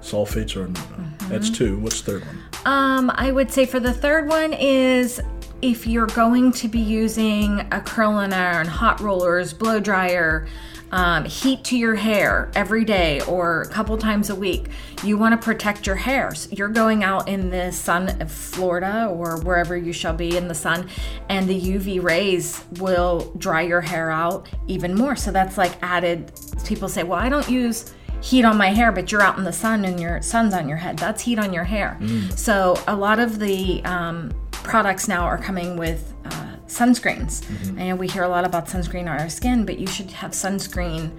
Sulfates 0.01 0.57
are 0.57 0.69
no 0.69 0.81
Mm-hmm. 0.81 1.29
That's 1.29 1.51
two. 1.51 1.79
What's 1.79 2.03
the 2.03 2.13
third 2.13 2.27
one? 2.27 2.43
Um, 2.65 3.11
I 3.15 3.31
would 3.31 3.51
say 3.51 3.65
for 3.65 3.79
the 3.79 3.93
third 3.93 4.29
one 4.29 4.53
is 4.53 5.21
if 5.63 5.87
you're 5.87 6.07
going 6.09 6.53
to 6.53 6.69
be 6.69 6.81
using 6.81 7.61
a 7.71 7.81
curling 7.81 8.33
iron, 8.33 8.67
hot 8.67 9.01
rollers, 9.01 9.53
blow 9.53 9.79
dryer, 9.79 10.49
um, 10.93 11.25
heat 11.25 11.63
to 11.65 11.77
your 11.77 11.95
hair 11.95 12.51
every 12.55 12.85
day 12.85 13.21
or 13.23 13.63
a 13.63 13.69
couple 13.69 13.97
times 13.97 14.31
a 14.31 14.35
week. 14.35 14.69
You 15.05 15.17
want 15.17 15.41
to 15.41 15.45
protect 15.45 15.87
your 15.87 15.97
hair. 15.97 16.35
So 16.35 16.51
you're 16.53 16.69
going 16.69 17.05
out 17.05 17.29
in 17.29 17.51
the 17.51 17.71
sun 17.71 18.21
of 18.21 18.31
Florida 18.31 19.07
or 19.07 19.39
wherever 19.41 19.77
you 19.77 19.93
shall 19.93 20.15
be 20.15 20.37
in 20.37 20.49
the 20.49 20.55
sun, 20.55 20.89
and 21.29 21.49
the 21.49 21.61
UV 21.61 22.03
rays 22.03 22.65
will 22.79 23.33
dry 23.39 23.63
your 23.63 23.81
hair 23.81 24.11
out 24.11 24.49
even 24.67 24.95
more. 24.95 25.17
So 25.17 25.31
that's 25.31 25.57
like 25.57 25.73
added. 25.83 26.33
People 26.65 26.89
say, 26.89 27.03
well, 27.03 27.19
I 27.19 27.29
don't 27.29 27.49
use 27.49 27.95
heat 28.21 28.45
on 28.45 28.57
my 28.57 28.69
hair, 28.69 28.93
but 28.93 29.11
you're 29.11 29.23
out 29.23 29.39
in 29.39 29.45
the 29.45 29.53
sun 29.53 29.85
and 29.85 30.01
your 30.01 30.23
sun's 30.23 30.55
on 30.55 30.69
your 30.69 30.79
head. 30.79 30.99
That's 30.99 31.23
heat 31.23 31.39
on 31.39 31.53
your 31.53 31.65
hair. 31.65 31.97
Mm. 32.01 32.37
So 32.39 32.77
a 32.87 32.95
lot 32.95 33.19
of 33.19 33.39
the 33.39 33.83
um, 33.85 34.33
products 34.51 35.09
now 35.09 35.23
are 35.23 35.39
coming 35.39 35.77
with 35.77 36.13
uh, 36.27 36.57
sunscreens. 36.67 37.43
Mm-hmm. 37.45 37.79
And 37.79 37.99
we 37.99 38.09
hear 38.09 38.23
a 38.23 38.29
lot 38.29 38.45
about 38.45 38.67
sunscreen 38.67 39.03
on 39.03 39.21
our 39.21 39.29
skin, 39.29 39.65
but 39.65 39.79
you 39.79 39.87
should 39.87 40.11
have 40.11 40.33
sunscreen 40.33 41.11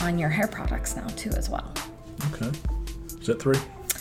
on 0.00 0.18
your 0.18 0.28
hair 0.28 0.48
products 0.48 0.96
now 0.96 1.06
too 1.08 1.30
as 1.30 1.48
well. 1.48 1.72
Okay. 2.32 2.50
Is 3.20 3.26
that 3.26 3.40
three? 3.40 3.58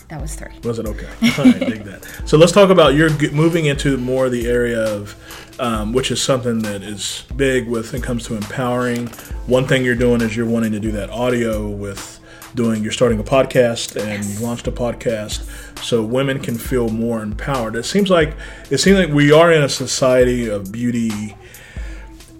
That 0.10 0.22
was 0.22 0.36
three. 0.36 0.52
Was 0.64 0.80
it 0.80 0.86
okay? 0.86 1.10
All 1.38 1.46
right, 1.46 1.60
dig 1.60 1.84
that. 1.86 2.06
So 2.26 2.38
let's 2.38 2.52
talk 2.52 2.70
about 2.70 2.94
you're 2.94 3.10
moving 3.32 3.66
into 3.66 3.98
more 3.98 4.30
the 4.30 4.48
area 4.48 4.80
of, 4.80 5.16
um, 5.60 5.92
which 5.92 6.12
is 6.12 6.22
something 6.22 6.60
that 6.60 6.84
is 6.84 7.26
big 7.36 7.68
with 7.68 7.92
when 7.92 8.02
it 8.02 8.06
comes 8.06 8.26
to 8.28 8.36
empowering. 8.36 9.08
One 9.48 9.68
thing 9.68 9.84
you're 9.84 9.96
doing 9.96 10.22
is 10.22 10.36
you're 10.36 10.46
wanting 10.46 10.72
to 10.74 10.80
do 10.80 10.92
that 10.92 11.10
audio 11.10 11.68
with 11.68 12.20
doing 12.56 12.84
you're 12.84 12.92
starting 12.92 13.20
a 13.20 13.24
podcast 13.24 14.00
and 14.02 14.24
you 14.26 14.40
launched 14.40 14.68
a 14.68 14.72
podcast 14.72 15.48
so 15.84 16.04
women 16.04 16.40
can 16.40 16.56
feel 16.56 16.90
more 16.90 17.22
empowered 17.22 17.76
it 17.76 17.84
seems 17.84 18.10
like 18.10 18.36
it 18.70 18.78
seems 18.78 18.98
like 18.98 19.10
we 19.10 19.32
are 19.32 19.52
in 19.52 19.64
a 19.64 19.70
society 19.70 20.50
of 20.50 20.72
beauty 20.72 21.36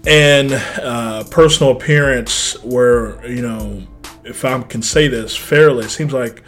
and 0.06 0.52
uh, 0.52 1.24
personal 1.30 1.72
appearance 1.72 2.62
where 2.62 3.26
you 3.26 3.42
know 3.42 3.82
if 4.24 4.44
i 4.44 4.60
can 4.62 4.82
say 4.82 5.08
this 5.08 5.36
fairly 5.36 5.84
it 5.84 5.90
seems 5.90 6.12
like 6.12 6.42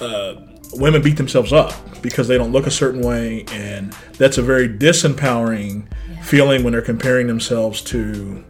uh, 0.00 0.34
women 0.74 1.02
beat 1.02 1.16
themselves 1.16 1.52
up 1.52 1.74
because 2.02 2.28
they 2.28 2.38
don't 2.38 2.52
look 2.52 2.66
a 2.66 2.70
certain 2.70 3.00
way 3.00 3.44
and 3.52 3.92
that's 4.18 4.38
a 4.38 4.42
very 4.42 4.68
disempowering 4.68 5.86
yeah. 6.08 6.22
feeling 6.22 6.62
when 6.62 6.72
they're 6.72 6.82
comparing 6.82 7.26
themselves 7.26 7.82
to 7.82 8.44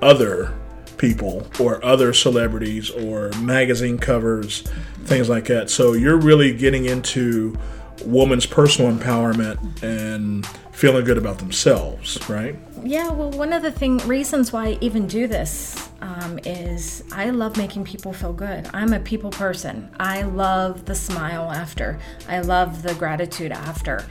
other 0.00 0.54
people 1.02 1.44
or 1.58 1.84
other 1.84 2.12
celebrities 2.12 2.88
or 2.88 3.28
magazine 3.40 3.98
covers, 3.98 4.60
things 5.04 5.28
like 5.28 5.46
that. 5.46 5.68
So 5.68 5.94
you're 5.94 6.16
really 6.16 6.54
getting 6.54 6.84
into 6.84 7.58
woman's 8.06 8.46
personal 8.46 8.92
empowerment 8.92 9.82
and 9.82 10.46
feeling 10.70 11.04
good 11.04 11.18
about 11.18 11.38
themselves, 11.38 12.18
right? 12.30 12.54
Yeah, 12.84 13.10
well, 13.10 13.32
one 13.32 13.52
of 13.52 13.62
the 13.62 13.72
thing 13.72 13.98
reasons 13.98 14.52
why 14.52 14.68
I 14.68 14.78
even 14.80 15.08
do 15.08 15.26
this 15.26 15.90
um, 16.00 16.38
is 16.44 17.02
I 17.10 17.30
love 17.30 17.56
making 17.56 17.82
people 17.82 18.12
feel 18.12 18.32
good. 18.32 18.70
I'm 18.72 18.92
a 18.92 19.00
people 19.00 19.30
person. 19.30 19.90
I 19.98 20.22
love 20.22 20.84
the 20.84 20.94
smile 20.94 21.50
after. 21.50 21.98
I 22.28 22.40
love 22.40 22.82
the 22.82 22.94
gratitude 22.94 23.50
after. 23.50 24.06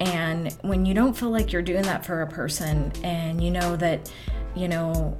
And 0.00 0.52
when 0.62 0.86
you 0.86 0.94
don't 0.94 1.16
feel 1.16 1.30
like 1.30 1.52
you're 1.52 1.62
doing 1.62 1.82
that 1.82 2.04
for 2.04 2.22
a 2.22 2.26
person, 2.26 2.92
and 3.04 3.42
you 3.42 3.52
know 3.52 3.76
that, 3.76 4.12
you 4.56 4.66
know, 4.66 5.16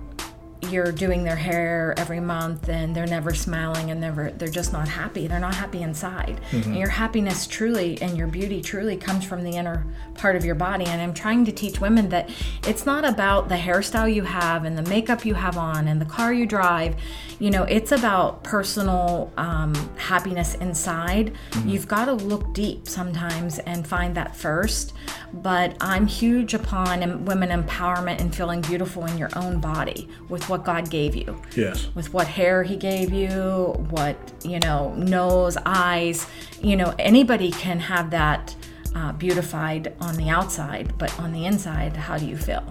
you're 0.71 0.93
doing 0.93 1.25
their 1.25 1.37
hair 1.37 1.95
every 1.97 2.21
month 2.21 2.69
and 2.69 2.95
they're 2.95 3.07
never 3.07 3.35
smiling 3.35 3.91
and 3.91 4.01
never 4.01 4.31
they're 4.31 4.49
just 4.49 4.73
not 4.73 4.89
happy. 4.89 5.27
They're 5.27 5.41
not 5.41 5.55
happy 5.55 5.83
inside. 5.83 6.41
Mm-hmm. 6.51 6.71
and 6.71 6.79
your 6.79 6.89
happiness 6.89 7.47
truly 7.47 8.01
and 8.01 8.17
your 8.17 8.27
beauty 8.27 8.63
truly 8.63 8.97
comes 8.97 9.25
from 9.25 9.43
the 9.43 9.51
inner 9.51 9.87
part 10.15 10.37
of 10.37 10.45
your 10.45 10.55
body. 10.55 10.85
And 10.85 11.01
i'm 11.01 11.15
trying 11.15 11.45
to 11.47 11.53
teach 11.53 11.81
women 11.81 12.09
that 12.11 12.31
it's 12.67 12.87
not 12.87 13.05
about 13.05 13.49
the 13.49 13.57
hairstyle 13.57 14.13
you 14.13 14.23
have 14.23 14.65
and 14.65 14.79
the 14.79 14.83
makeup 14.89 15.25
you 15.25 15.35
have 15.35 15.57
on 15.57 15.89
and 15.89 16.01
the 16.01 16.07
car 16.07 16.33
you 16.33 16.47
drive. 16.47 16.97
You 17.39 17.51
know 17.51 17.65
it's 17.65 17.93
about 17.93 18.45
personal 18.45 19.33
um, 19.37 19.75
happiness 19.97 20.55
inside. 20.57 21.33
Mm-hmm. 21.51 21.69
you've 21.69 21.89
got 21.89 22.05
to 22.05 22.13
look 22.13 22.55
deep 22.55 22.87
sometimes 22.87 23.59
and 23.61 23.87
find 23.87 24.15
that 24.17 24.37
first. 24.37 24.95
But 25.33 25.77
i'm 25.81 26.07
huge 26.07 26.55
upon 26.55 27.25
women 27.25 27.49
empowerment 27.51 28.21
and 28.21 28.35
feeling 28.35 28.61
beautiful 28.61 29.07
in 29.07 29.19
your 29.19 29.31
own 29.35 29.61
body 29.61 30.09
with 30.29 30.49
what 30.53 30.65
God 30.65 30.91
gave 30.91 31.17
you. 31.17 31.41
Yes. 31.57 31.89
With 31.95 32.13
what 32.13 32.27
hair 32.29 32.63
He 32.63 32.77
gave 32.77 33.13
you, 33.13 33.75
what, 33.91 34.17
you 34.45 34.61
know, 34.61 34.95
nose, 34.95 35.57
eyes. 35.65 36.27
You 36.61 36.77
know, 36.77 36.95
anybody 36.99 37.51
can 37.51 37.81
have 37.81 38.11
that 38.11 38.55
uh, 38.95 39.13
beautified 39.13 39.95
on 39.99 40.17
the 40.17 40.29
outside, 40.29 40.97
but 40.99 41.19
on 41.19 41.33
the 41.33 41.47
inside, 41.47 41.97
how 41.97 42.19
do 42.19 42.27
you 42.27 42.37
feel? 42.37 42.65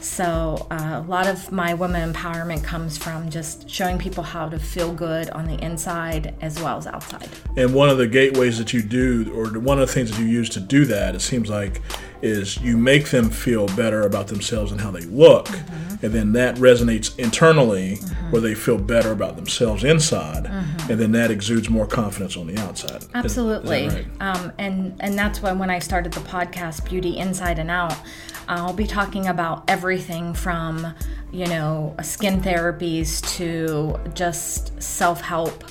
So, 0.00 0.66
uh, 0.70 1.02
a 1.04 1.08
lot 1.08 1.26
of 1.26 1.52
my 1.52 1.74
women 1.74 2.12
empowerment 2.12 2.64
comes 2.64 2.98
from 2.98 3.30
just 3.30 3.68
showing 3.68 3.98
people 3.98 4.22
how 4.22 4.48
to 4.48 4.58
feel 4.58 4.92
good 4.92 5.30
on 5.30 5.46
the 5.46 5.62
inside 5.62 6.34
as 6.40 6.60
well 6.60 6.78
as 6.78 6.86
outside. 6.86 7.28
And 7.56 7.74
one 7.74 7.88
of 7.88 7.98
the 7.98 8.06
gateways 8.06 8.58
that 8.58 8.72
you 8.72 8.82
do, 8.82 9.32
or 9.34 9.58
one 9.58 9.80
of 9.80 9.86
the 9.86 9.92
things 9.92 10.10
that 10.10 10.20
you 10.20 10.26
use 10.26 10.48
to 10.50 10.60
do 10.60 10.84
that, 10.86 11.14
it 11.14 11.20
seems 11.20 11.48
like, 11.48 11.80
is 12.22 12.56
you 12.58 12.76
make 12.76 13.10
them 13.10 13.30
feel 13.30 13.66
better 13.68 14.02
about 14.02 14.28
themselves 14.28 14.70
and 14.70 14.80
how 14.80 14.90
they 14.90 15.00
look, 15.00 15.46
mm-hmm. 15.46 16.04
and 16.04 16.14
then 16.14 16.32
that 16.32 16.54
resonates 16.56 17.18
internally 17.18 17.96
mm-hmm. 17.96 18.30
where 18.30 18.40
they 18.40 18.54
feel 18.54 18.78
better 18.78 19.10
about 19.10 19.36
themselves 19.36 19.82
inside, 19.82 20.44
mm-hmm. 20.44 20.90
and 20.90 21.00
then 21.00 21.12
that 21.12 21.30
exudes 21.30 21.68
more 21.68 21.86
confidence 21.86 22.36
on 22.36 22.46
the 22.46 22.56
outside. 22.60 23.04
Absolutely, 23.14 23.86
is, 23.86 23.94
is 23.94 24.06
right? 24.06 24.06
um, 24.20 24.52
and 24.58 24.94
and 25.00 25.18
that's 25.18 25.42
why 25.42 25.52
when 25.52 25.68
I 25.68 25.80
started 25.80 26.12
the 26.12 26.20
podcast, 26.20 26.88
Beauty 26.88 27.18
Inside 27.18 27.58
and 27.58 27.70
Out, 27.70 27.96
I'll 28.48 28.72
be 28.72 28.86
talking 28.86 29.28
about 29.28 29.64
everything 29.68 30.34
from 30.34 30.94
you 31.30 31.46
know 31.46 31.94
skin 32.02 32.40
therapies 32.40 33.20
to 33.36 33.98
just 34.14 34.82
self 34.82 35.20
help 35.20 35.64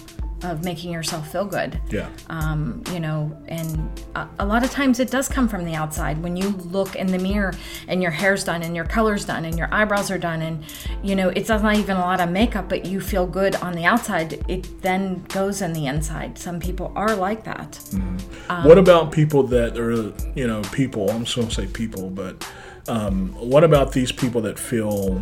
of 0.43 0.63
making 0.63 0.91
yourself 0.91 1.31
feel 1.31 1.45
good. 1.45 1.79
Yeah. 1.89 2.09
Um, 2.29 2.83
you 2.91 2.99
know, 2.99 3.35
and 3.47 3.89
a, 4.15 4.27
a, 4.39 4.45
lot 4.45 4.63
of 4.63 4.71
times 4.71 4.99
it 4.99 5.11
does 5.11 5.27
come 5.27 5.47
from 5.47 5.65
the 5.65 5.75
outside. 5.75 6.21
When 6.21 6.35
you 6.35 6.49
look 6.49 6.95
in 6.95 7.07
the 7.07 7.19
mirror 7.19 7.53
and 7.87 8.01
your 8.01 8.11
hair's 8.11 8.43
done 8.43 8.63
and 8.63 8.75
your 8.75 8.85
color's 8.85 9.25
done 9.25 9.45
and 9.45 9.57
your 9.57 9.71
eyebrows 9.73 10.09
are 10.09 10.17
done 10.17 10.41
and 10.41 10.63
you 11.03 11.15
know 11.15 11.29
it's 11.29 11.49
not 11.49 11.75
even 11.75 11.97
a 11.97 11.99
lot 11.99 12.19
of 12.19 12.29
makeup, 12.29 12.69
but 12.69 12.85
you 12.85 12.99
feel 12.99 13.27
good 13.27 13.55
on 13.57 13.73
the 13.73 13.85
outside. 13.85 14.43
It 14.47 14.81
then 14.81 15.23
goes 15.25 15.61
in 15.61 15.73
the 15.73 15.87
inside. 15.87 16.37
Some 16.37 16.59
people 16.59 16.91
are 16.95 17.15
like 17.15 17.43
that. 17.43 17.71
Mm-hmm. 17.71 18.51
Um, 18.51 18.63
what 18.65 18.77
about 18.77 19.11
people 19.11 19.43
that 19.43 19.77
are 19.77 20.13
you 20.35 20.47
know 20.47 20.61
people? 20.71 21.09
I'm 21.11 21.25
just 21.25 21.35
gonna 21.35 21.51
say 21.51 21.67
people, 21.67 22.09
but 22.09 22.49
um, 22.87 23.29
what 23.33 23.63
about 23.63 23.91
these 23.91 24.11
people 24.11 24.41
that 24.41 24.57
feel? 24.57 25.21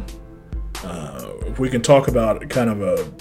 Uh, 0.82 1.34
if 1.42 1.60
we 1.60 1.70
can 1.70 1.82
talk 1.82 2.08
about 2.08 2.50
kind 2.50 2.70
of 2.70 2.82
a 2.82 3.12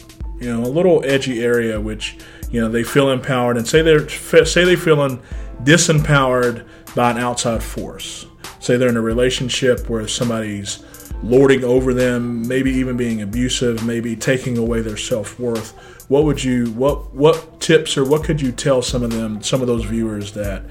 you 0.40 0.54
know, 0.54 0.62
a 0.62 0.70
little 0.70 1.02
edgy 1.04 1.42
area, 1.42 1.80
which 1.80 2.16
you 2.50 2.60
know 2.60 2.68
they 2.68 2.82
feel 2.82 3.10
empowered, 3.10 3.56
and 3.56 3.66
say 3.66 3.82
they're 3.82 4.08
say 4.08 4.64
they're 4.64 4.76
feeling 4.76 5.20
disempowered 5.62 6.64
by 6.94 7.10
an 7.10 7.18
outside 7.18 7.62
force. 7.62 8.26
Say 8.60 8.76
they're 8.76 8.88
in 8.88 8.96
a 8.96 9.02
relationship 9.02 9.88
where 9.88 10.06
somebody's 10.08 10.84
lording 11.22 11.64
over 11.64 11.92
them, 11.92 12.46
maybe 12.46 12.70
even 12.70 12.96
being 12.96 13.22
abusive, 13.22 13.84
maybe 13.84 14.14
taking 14.16 14.58
away 14.58 14.80
their 14.80 14.96
self 14.96 15.38
worth. 15.38 15.72
What 16.08 16.24
would 16.24 16.42
you 16.42 16.66
what 16.72 17.14
what 17.14 17.60
tips 17.60 17.96
or 17.96 18.04
what 18.04 18.24
could 18.24 18.40
you 18.40 18.52
tell 18.52 18.82
some 18.82 19.02
of 19.02 19.12
them, 19.12 19.42
some 19.42 19.60
of 19.60 19.66
those 19.66 19.84
viewers 19.84 20.32
that 20.32 20.62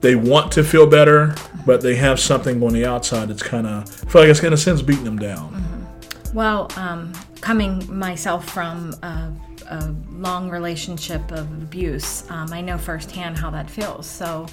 they 0.00 0.14
want 0.14 0.52
to 0.52 0.62
feel 0.62 0.86
better, 0.86 1.34
but 1.66 1.80
they 1.80 1.96
have 1.96 2.20
something 2.20 2.62
on 2.62 2.72
the 2.72 2.86
outside 2.86 3.28
that's 3.28 3.42
kind 3.42 3.66
of 3.66 3.88
feel 3.88 4.22
like 4.22 4.30
it's 4.30 4.42
in 4.42 4.52
a 4.52 4.56
sense 4.56 4.82
beating 4.82 5.04
them 5.04 5.18
down. 5.18 5.52
Mm-hmm. 5.52 6.36
Well, 6.36 6.70
um, 6.76 7.12
coming 7.40 7.96
myself 7.96 8.48
from 8.48 8.92
a, 9.02 9.32
a 9.70 9.94
long 10.10 10.50
relationship 10.50 11.30
of 11.30 11.50
abuse, 11.62 12.28
um, 12.30 12.52
I 12.52 12.60
know 12.60 12.78
firsthand 12.78 13.38
how 13.38 13.50
that 13.50 13.70
feels. 13.70 14.06
So, 14.06 14.46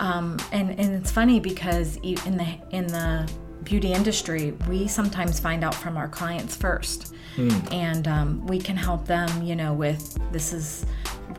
um, 0.00 0.36
and 0.52 0.70
and 0.78 0.94
it's 0.94 1.10
funny 1.10 1.40
because 1.40 1.96
in 1.96 2.36
the 2.36 2.58
in 2.70 2.86
the 2.86 3.30
beauty 3.68 3.92
industry, 3.92 4.52
we 4.66 4.88
sometimes 4.88 5.38
find 5.38 5.62
out 5.62 5.74
from 5.74 5.98
our 5.98 6.08
clients 6.08 6.56
first, 6.56 7.14
mm. 7.36 7.72
and 7.72 8.08
um, 8.08 8.46
we 8.46 8.58
can 8.58 8.76
help 8.76 9.06
them. 9.06 9.42
You 9.42 9.56
know, 9.56 9.74
with 9.74 10.18
this 10.32 10.54
is 10.54 10.86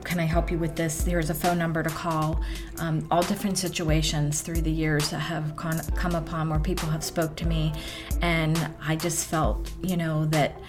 can 0.03 0.19
I 0.19 0.25
help 0.25 0.51
you 0.51 0.57
with 0.59 0.75
this? 0.75 1.03
Here's 1.03 1.31
a 1.31 1.33
phone 1.33 1.57
number 1.57 1.81
to 1.81 1.89
call. 1.89 2.39
Um, 2.77 3.05
all 3.09 3.23
different 3.23 3.57
situations 3.57 4.41
through 4.41 4.61
the 4.61 4.71
years 4.71 5.09
that 5.09 5.19
have 5.19 5.55
con- 5.55 5.81
come 5.95 6.13
upon 6.13 6.49
where 6.49 6.59
people 6.59 6.87
have 6.89 7.03
spoke 7.03 7.35
to 7.37 7.47
me, 7.47 7.73
and 8.21 8.69
I 8.81 8.95
just 8.95 9.27
felt, 9.27 9.71
you 9.81 9.97
know, 9.97 10.25
that 10.25 10.59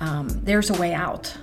um, 0.00 0.28
there's 0.42 0.68
a 0.68 0.74
way 0.74 0.92
out. 0.92 1.34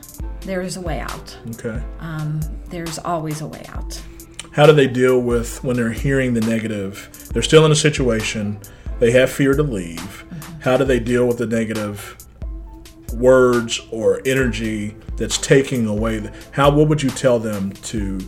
There's 0.42 0.78
a 0.78 0.82
way 0.82 1.00
out. 1.00 1.36
Okay. 1.56 1.82
Um, 2.00 2.40
there's 2.70 3.00
always 3.00 3.42
a 3.42 3.48
way 3.48 3.66
out. 3.70 4.00
How 4.52 4.66
do 4.66 4.74
they 4.74 4.88
deal 4.88 5.20
with 5.20 5.64
when 5.64 5.76
they're 5.76 5.92
hearing 5.92 6.34
the 6.34 6.42
negative? 6.42 7.30
They're 7.34 7.42
still 7.42 7.66
in 7.66 7.72
a 7.72 7.76
situation. 7.76 8.60
They 9.00 9.12
have 9.12 9.32
fear 9.32 9.54
to 9.54 9.64
leave. 9.64 10.00
Mm-hmm. 10.00 10.62
How 10.62 10.78
do 10.78 10.86
they 10.86 11.00
deal 11.00 11.28
with 11.28 11.38
the 11.38 11.48
negative 11.48 12.18
words 13.14 13.82
or 13.92 14.22
energy 14.26 14.96
that's 15.18 15.40
taking 15.40 15.88
away 15.88 16.32
how 16.52 16.70
what 16.70 16.88
would 16.88 17.02
you 17.02 17.10
tell 17.10 17.40
them 17.40 17.72
to 17.72 18.20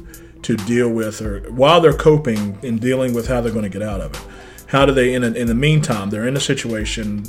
to 0.42 0.58
deal 0.58 0.90
with 0.90 1.22
or 1.22 1.42
while 1.52 1.80
they're 1.80 1.94
coping 1.94 2.58
and 2.64 2.82
dealing 2.82 3.14
with 3.14 3.28
how 3.28 3.40
they're 3.40 3.52
going 3.52 3.64
to 3.64 3.70
get 3.70 3.84
out 3.84 4.02
of 4.02 4.12
it 4.12 4.22
how 4.66 4.84
do 4.84 4.92
they 4.92 5.14
in, 5.14 5.24
a, 5.24 5.32
in 5.34 5.46
the 5.46 5.54
meantime 5.54 6.10
they're 6.10 6.28
in 6.28 6.36
a 6.36 6.42
situation 6.42 7.24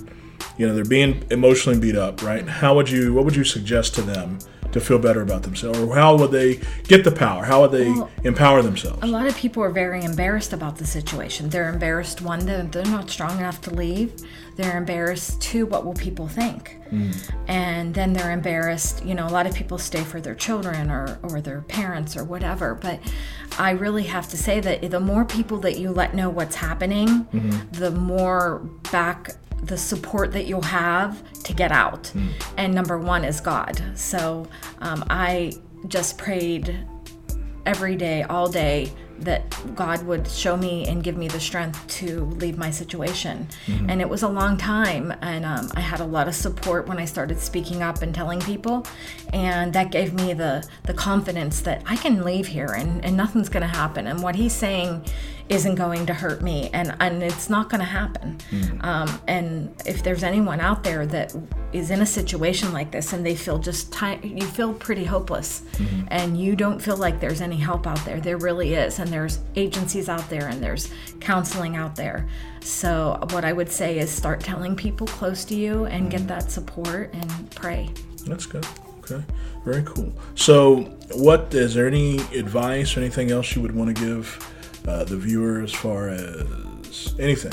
you 0.56 0.66
know 0.66 0.74
they're 0.74 0.84
being 0.84 1.24
emotionally 1.30 1.78
beat 1.78 1.96
up, 1.96 2.22
right? 2.22 2.46
How 2.46 2.74
would 2.74 2.90
you 2.90 3.12
what 3.14 3.24
would 3.24 3.36
you 3.36 3.44
suggest 3.44 3.94
to 3.96 4.02
them 4.02 4.38
to 4.72 4.80
feel 4.80 4.98
better 4.98 5.22
about 5.22 5.42
themselves, 5.42 5.78
or 5.78 5.94
how 5.94 6.16
would 6.16 6.30
they 6.30 6.60
get 6.84 7.04
the 7.04 7.12
power? 7.12 7.44
How 7.44 7.62
would 7.62 7.72
they 7.72 7.90
Well, 7.90 8.10
empower 8.24 8.62
themselves? 8.62 9.02
A 9.02 9.06
lot 9.06 9.26
of 9.26 9.36
people 9.36 9.62
are 9.62 9.70
very 9.70 10.02
embarrassed 10.02 10.52
about 10.52 10.76
the 10.76 10.86
situation. 10.86 11.48
They're 11.48 11.68
embarrassed, 11.68 12.20
one, 12.22 12.44
that 12.46 12.72
they're 12.72 12.84
not 12.84 13.10
strong 13.10 13.38
enough 13.38 13.60
to 13.62 13.74
leave. 13.74 14.12
They're 14.56 14.76
embarrassed, 14.76 15.40
two, 15.40 15.66
what 15.66 15.84
will 15.84 15.94
people 15.94 16.28
think? 16.28 16.78
Hmm. 16.90 17.10
And 17.48 17.94
then 17.94 18.12
they're 18.12 18.32
embarrassed, 18.32 19.04
you 19.04 19.14
know, 19.14 19.26
a 19.26 19.30
lot 19.30 19.46
of 19.46 19.54
people 19.54 19.78
stay 19.78 20.02
for 20.02 20.20
their 20.20 20.34
children 20.34 20.90
or, 20.90 21.18
or 21.22 21.40
their 21.40 21.62
parents 21.62 22.16
or 22.16 22.24
whatever. 22.24 22.74
But 22.74 23.00
I 23.58 23.70
really 23.70 24.04
have 24.04 24.28
to 24.28 24.36
say 24.36 24.60
that 24.60 24.90
the 24.90 25.00
more 25.00 25.24
people 25.24 25.58
that 25.60 25.78
you 25.78 25.90
let 25.90 26.14
know 26.14 26.28
what's 26.28 26.56
happening, 26.56 27.08
mm-hmm. 27.08 27.72
the 27.72 27.90
more 27.90 28.58
back 28.90 29.30
the 29.62 29.78
support 29.78 30.32
that 30.32 30.46
you'll 30.46 30.62
have 30.62 31.22
to 31.44 31.52
get 31.52 31.72
out. 31.72 32.12
And 32.56 32.74
number 32.74 32.98
one 32.98 33.24
is 33.24 33.40
God. 33.40 33.80
So 33.94 34.46
um, 34.80 35.04
I 35.08 35.52
just 35.88 36.18
prayed 36.18 36.86
every 37.64 37.96
day, 37.96 38.24
all 38.24 38.48
day, 38.48 38.90
that 39.20 39.56
God 39.76 40.04
would 40.04 40.26
show 40.26 40.56
me 40.56 40.88
and 40.88 41.04
give 41.04 41.16
me 41.16 41.28
the 41.28 41.38
strength 41.38 41.86
to 41.86 42.24
leave 42.24 42.58
my 42.58 42.72
situation. 42.72 43.46
And 43.88 44.00
it 44.00 44.08
was 44.08 44.24
a 44.24 44.28
long 44.28 44.56
time, 44.56 45.14
and 45.22 45.44
um, 45.44 45.70
I 45.76 45.80
had 45.80 46.00
a 46.00 46.04
lot 46.04 46.26
of 46.26 46.34
support 46.34 46.88
when 46.88 46.98
I 46.98 47.04
started 47.04 47.38
speaking 47.38 47.82
up 47.84 48.02
and 48.02 48.12
telling 48.12 48.40
people, 48.40 48.84
and 49.32 49.72
that 49.74 49.92
gave 49.92 50.12
me 50.12 50.32
the 50.34 50.66
the 50.84 50.94
confidence 50.94 51.60
that 51.60 51.82
I 51.86 51.94
can 51.96 52.24
leave 52.24 52.48
here 52.48 52.74
and, 52.76 53.04
and 53.04 53.16
nothing's 53.16 53.48
going 53.48 53.62
to 53.62 53.68
happen. 53.76 54.08
And 54.08 54.22
what 54.24 54.34
He's 54.34 54.52
saying 54.54 55.04
isn't 55.48 55.74
going 55.74 56.06
to 56.06 56.14
hurt 56.14 56.42
me, 56.42 56.70
and 56.72 56.94
and 57.00 57.22
it's 57.22 57.50
not 57.50 57.68
going 57.68 57.80
to 57.80 57.86
happen. 57.86 58.38
Hmm. 58.50 58.80
Um, 58.80 59.20
and 59.28 59.82
if 59.86 60.02
there's 60.02 60.22
anyone 60.22 60.60
out 60.60 60.82
there 60.84 61.06
that 61.06 61.34
is 61.72 61.90
in 61.90 62.02
a 62.02 62.06
situation 62.06 62.72
like 62.72 62.90
this 62.90 63.12
and 63.12 63.24
they 63.24 63.34
feel 63.34 63.58
just 63.58 63.94
you 64.22 64.46
feel 64.46 64.74
pretty 64.74 65.04
hopeless, 65.04 65.62
mm-hmm. 65.72 66.06
and 66.08 66.38
you 66.38 66.56
don't 66.56 66.80
feel 66.80 66.96
like 66.96 67.20
there's 67.20 67.40
any 67.40 67.56
help 67.56 67.86
out 67.86 68.04
there, 68.04 68.20
there 68.20 68.38
really 68.38 68.74
is, 68.74 68.98
and 68.98 69.08
there's 69.10 69.40
agencies 69.56 70.08
out 70.08 70.28
there, 70.28 70.48
and 70.48 70.62
there's 70.62 70.90
counseling 71.20 71.76
out 71.76 71.96
there. 71.96 72.28
So 72.60 73.18
what 73.30 73.44
I 73.44 73.52
would 73.52 73.70
say 73.70 73.98
is 73.98 74.10
start 74.10 74.40
telling 74.40 74.76
people 74.76 75.06
close 75.06 75.44
to 75.46 75.54
you 75.54 75.86
and 75.86 76.10
get 76.10 76.20
mm-hmm. 76.20 76.28
that 76.28 76.50
support 76.50 77.12
and 77.12 77.50
pray. 77.50 77.90
That's 78.26 78.46
good. 78.46 78.66
Okay, 79.00 79.22
very 79.64 79.82
cool. 79.82 80.12
So, 80.36 80.82
what 81.14 81.52
is 81.52 81.74
there 81.74 81.88
any 81.88 82.18
advice 82.36 82.96
or 82.96 83.00
anything 83.00 83.32
else 83.32 83.56
you 83.56 83.62
would 83.62 83.74
want 83.74 83.94
to 83.96 84.04
give 84.04 84.48
uh, 84.86 85.04
the 85.04 85.16
viewer 85.16 85.62
as 85.62 85.72
far 85.72 86.08
as 86.08 87.14
anything? 87.18 87.52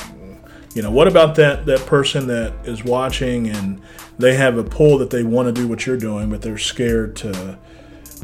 You 0.75 0.83
know, 0.83 0.91
what 0.91 1.07
about 1.07 1.35
that 1.35 1.65
that 1.65 1.85
person 1.85 2.27
that 2.27 2.53
is 2.63 2.83
watching 2.83 3.49
and 3.49 3.81
they 4.19 4.35
have 4.35 4.57
a 4.57 4.63
pull 4.63 4.97
that 4.99 5.09
they 5.09 5.23
want 5.23 5.47
to 5.47 5.61
do 5.61 5.67
what 5.67 5.85
you're 5.85 5.97
doing, 5.97 6.29
but 6.29 6.41
they're 6.41 6.57
scared 6.57 7.15
to 7.17 7.57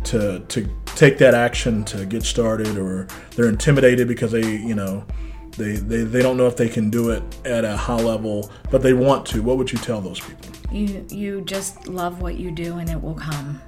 to 0.06 0.40
to 0.40 0.70
take 0.86 1.18
that 1.18 1.34
action 1.34 1.84
to 1.86 2.06
get 2.06 2.24
started, 2.24 2.78
or 2.78 3.08
they're 3.36 3.50
intimidated 3.50 4.08
because 4.08 4.32
they 4.32 4.58
you 4.58 4.76
know. 4.76 5.06
They, 5.58 5.78
they, 5.78 6.04
they 6.04 6.22
don't 6.22 6.36
know 6.36 6.48
if 6.48 6.58
they 6.58 6.68
can 6.68 6.90
do 6.90 7.12
it 7.12 7.24
at 7.46 7.64
a 7.64 7.78
high 7.78 7.96
level, 7.96 8.52
but 8.72 8.82
they 8.82 8.92
want 8.92 9.26
to. 9.28 9.42
What 9.42 9.58
would 9.58 9.72
you 9.72 9.78
tell 9.78 10.02
those 10.02 10.20
people? 10.20 10.50
You 10.70 11.06
you 11.10 11.42
just 11.42 11.88
love 11.88 12.22
what 12.22 12.36
you 12.36 12.52
do 12.52 12.80
and 12.80 12.90
it 12.90 13.02
will 13.02 13.14
come. 13.14 13.62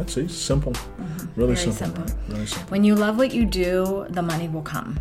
That's 0.00 0.16
easy. 0.16 0.28
Simple. 0.28 0.72
Really 1.36 1.54
Very 1.54 1.72
simple. 1.72 2.06
simple. 2.06 2.24
Really 2.28 2.46
simple. 2.46 2.70
When 2.70 2.84
you 2.84 2.94
love 2.94 3.18
what 3.18 3.34
you 3.34 3.44
do, 3.44 4.06
the 4.08 4.22
money 4.22 4.48
will 4.48 4.62
come. 4.62 4.98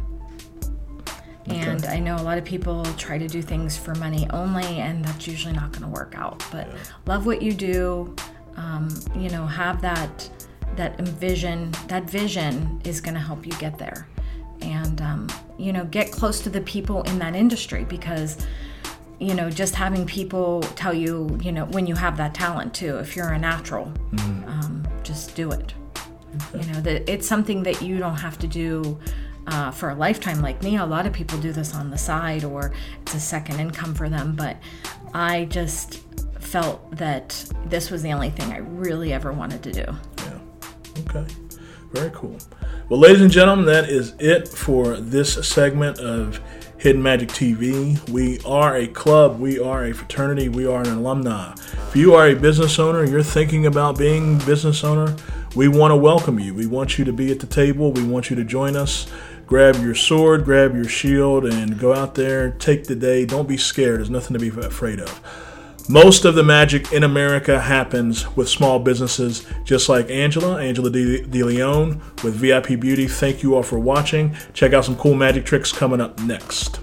And 1.48 1.86
I 1.86 2.00
know 2.00 2.18
a 2.18 2.22
lot 2.22 2.38
of 2.38 2.44
people 2.44 2.84
try 2.98 3.18
to 3.18 3.27
do 3.27 3.41
things 3.41 3.77
for 3.77 3.96
money 3.96 4.27
only, 4.32 4.65
and 4.65 5.03
that's 5.06 5.25
usually 5.25 5.53
not 5.53 5.72
going 5.72 5.84
to 5.84 5.88
work 5.88 6.15
out. 6.18 6.44
But 6.51 6.68
love 7.06 7.25
what 7.25 7.41
you 7.41 7.53
do. 7.53 8.13
Um, 8.58 8.89
you 9.15 9.29
know, 9.29 9.46
have 9.48 9.82
that 9.82 10.29
that 10.75 11.00
vision. 11.00 11.72
That 11.88 12.10
vision 12.10 12.82
is 12.84 13.00
going 13.00 13.13
to 13.13 13.22
help 13.22 13.46
you 13.46 13.53
get 13.53 13.77
there. 13.77 14.06
And 14.62 15.01
um, 15.01 15.27
you 15.58 15.72
know, 15.72 15.86
get 15.86 16.12
close 16.12 16.41
to 16.41 16.50
the 16.50 16.62
people 16.62 17.03
in 17.03 17.18
that 17.20 17.38
industry 17.38 17.86
because 17.86 18.46
you 19.20 19.34
know, 19.34 19.50
just 19.50 19.75
having 19.75 20.06
people 20.06 20.62
tell 20.75 20.94
you, 20.94 21.38
you 21.41 21.51
know, 21.51 21.65
when 21.65 21.86
you 21.86 21.96
have 21.96 22.18
that 22.18 22.33
talent 22.33 22.74
too. 22.74 22.98
If 22.98 23.16
you're 23.16 23.29
a 23.29 23.38
natural, 23.40 23.92
um, 24.48 24.78
just 25.09 25.35
do 25.35 25.51
it. 25.51 25.74
You 26.53 26.72
know, 26.72 26.81
that 26.81 27.09
it's 27.09 27.27
something 27.27 27.63
that 27.63 27.81
you 27.81 27.98
don't 27.98 28.17
have 28.17 28.37
to 28.39 28.48
do 28.48 29.00
uh, 29.48 29.72
for 29.72 29.89
a 29.89 29.95
lifetime 29.95 30.41
like 30.41 30.61
me. 30.61 30.77
A 30.77 30.85
lot 30.85 31.07
of 31.07 31.13
people 31.13 31.39
do 31.39 31.51
this 31.51 31.74
on 31.74 31.89
the 31.89 31.98
side 31.98 32.43
or 32.43 32.72
it's 33.01 33.15
a 33.15 33.19
second 33.19 33.59
income 33.59 33.95
for 33.95 34.07
them. 34.07 34.35
But 34.35 34.57
I 35.15 35.45
just 35.45 36.03
felt 36.39 36.95
that 36.95 37.43
this 37.65 37.89
was 37.89 38.03
the 38.03 38.13
only 38.13 38.29
thing 38.29 38.53
I 38.53 38.57
really 38.57 39.11
ever 39.11 39.33
wanted 39.33 39.63
to 39.63 39.72
do. 39.72 39.85
Yeah. 40.17 40.39
Okay. 41.00 41.25
Very 41.93 42.11
cool. 42.13 42.37
Well, 42.89 43.00
ladies 43.00 43.22
and 43.22 43.31
gentlemen, 43.31 43.65
that 43.65 43.89
is 43.89 44.13
it 44.19 44.48
for 44.48 44.98
this 44.98 45.33
segment 45.48 45.98
of 45.98 46.39
Hidden 46.79 47.03
Magic 47.03 47.27
TV. 47.27 48.09
We 48.09 48.39
are 48.46 48.77
a 48.77 48.87
club, 48.87 49.37
we 49.37 49.59
are 49.59 49.83
a 49.83 49.94
fraternity, 49.94 50.48
we 50.48 50.65
are 50.65 50.79
an 50.79 50.87
alumni. 50.87 51.51
If 51.89 51.96
you 51.98 52.13
are 52.13 52.29
a 52.29 52.35
business 52.35 52.79
owner 52.79 53.03
you're 53.03 53.22
thinking 53.22 53.65
about 53.65 53.98
being 53.98 54.37
business 54.39 54.81
owner, 54.85 55.13
we 55.57 55.68
want 55.68 55.92
to 55.92 55.98
welcome 55.98 56.39
you. 56.39 56.53
We 56.53 56.68
want 56.68 56.98
you 56.98 57.03
to 57.03 57.11
be 57.11 57.33
at 57.33 57.42
the 57.42 57.48
table. 57.48 57.92
We 57.92 58.03
want 58.03 58.29
you 58.29 58.37
to 58.37 58.46
join 58.46 58.77
us. 58.77 59.11
Grab 59.46 59.75
your 59.81 59.94
sword, 59.94 60.46
grab 60.46 60.74
your 60.74 60.87
shield, 60.87 61.44
and 61.44 61.77
go 61.77 61.94
out 61.94 62.15
there, 62.15 62.51
take 62.51 62.85
the 62.85 62.96
day. 62.96 63.25
Don't 63.25 63.50
be 63.50 63.57
scared. 63.57 64.00
There's 64.00 64.09
nothing 64.09 64.37
to 64.37 64.39
be 64.39 64.48
afraid 64.48 65.01
of. 65.01 65.20
Most 65.92 66.24
of 66.24 66.36
the 66.36 66.44
magic 66.44 66.94
in 66.94 67.04
America 67.04 67.60
happens 67.60 68.36
with 68.36 68.48
small 68.48 68.78
businesses, 68.78 69.44
just 69.64 69.90
like 69.90 70.08
Angela, 70.12 70.62
Angela 70.62 70.92
De, 70.92 71.24
Dileone 71.24 72.00
with 72.24 72.36
VIP 72.36 72.80
Beauty. 72.80 73.08
Thank 73.08 73.42
you 73.42 73.56
all 73.56 73.64
for 73.64 73.80
watching. 73.80 74.36
Check 74.54 74.72
out 74.74 74.86
some 74.86 74.96
cool 74.98 75.16
magic 75.16 75.46
tricks 75.48 75.72
coming 75.72 76.00
up 76.00 76.20
next. 76.20 76.80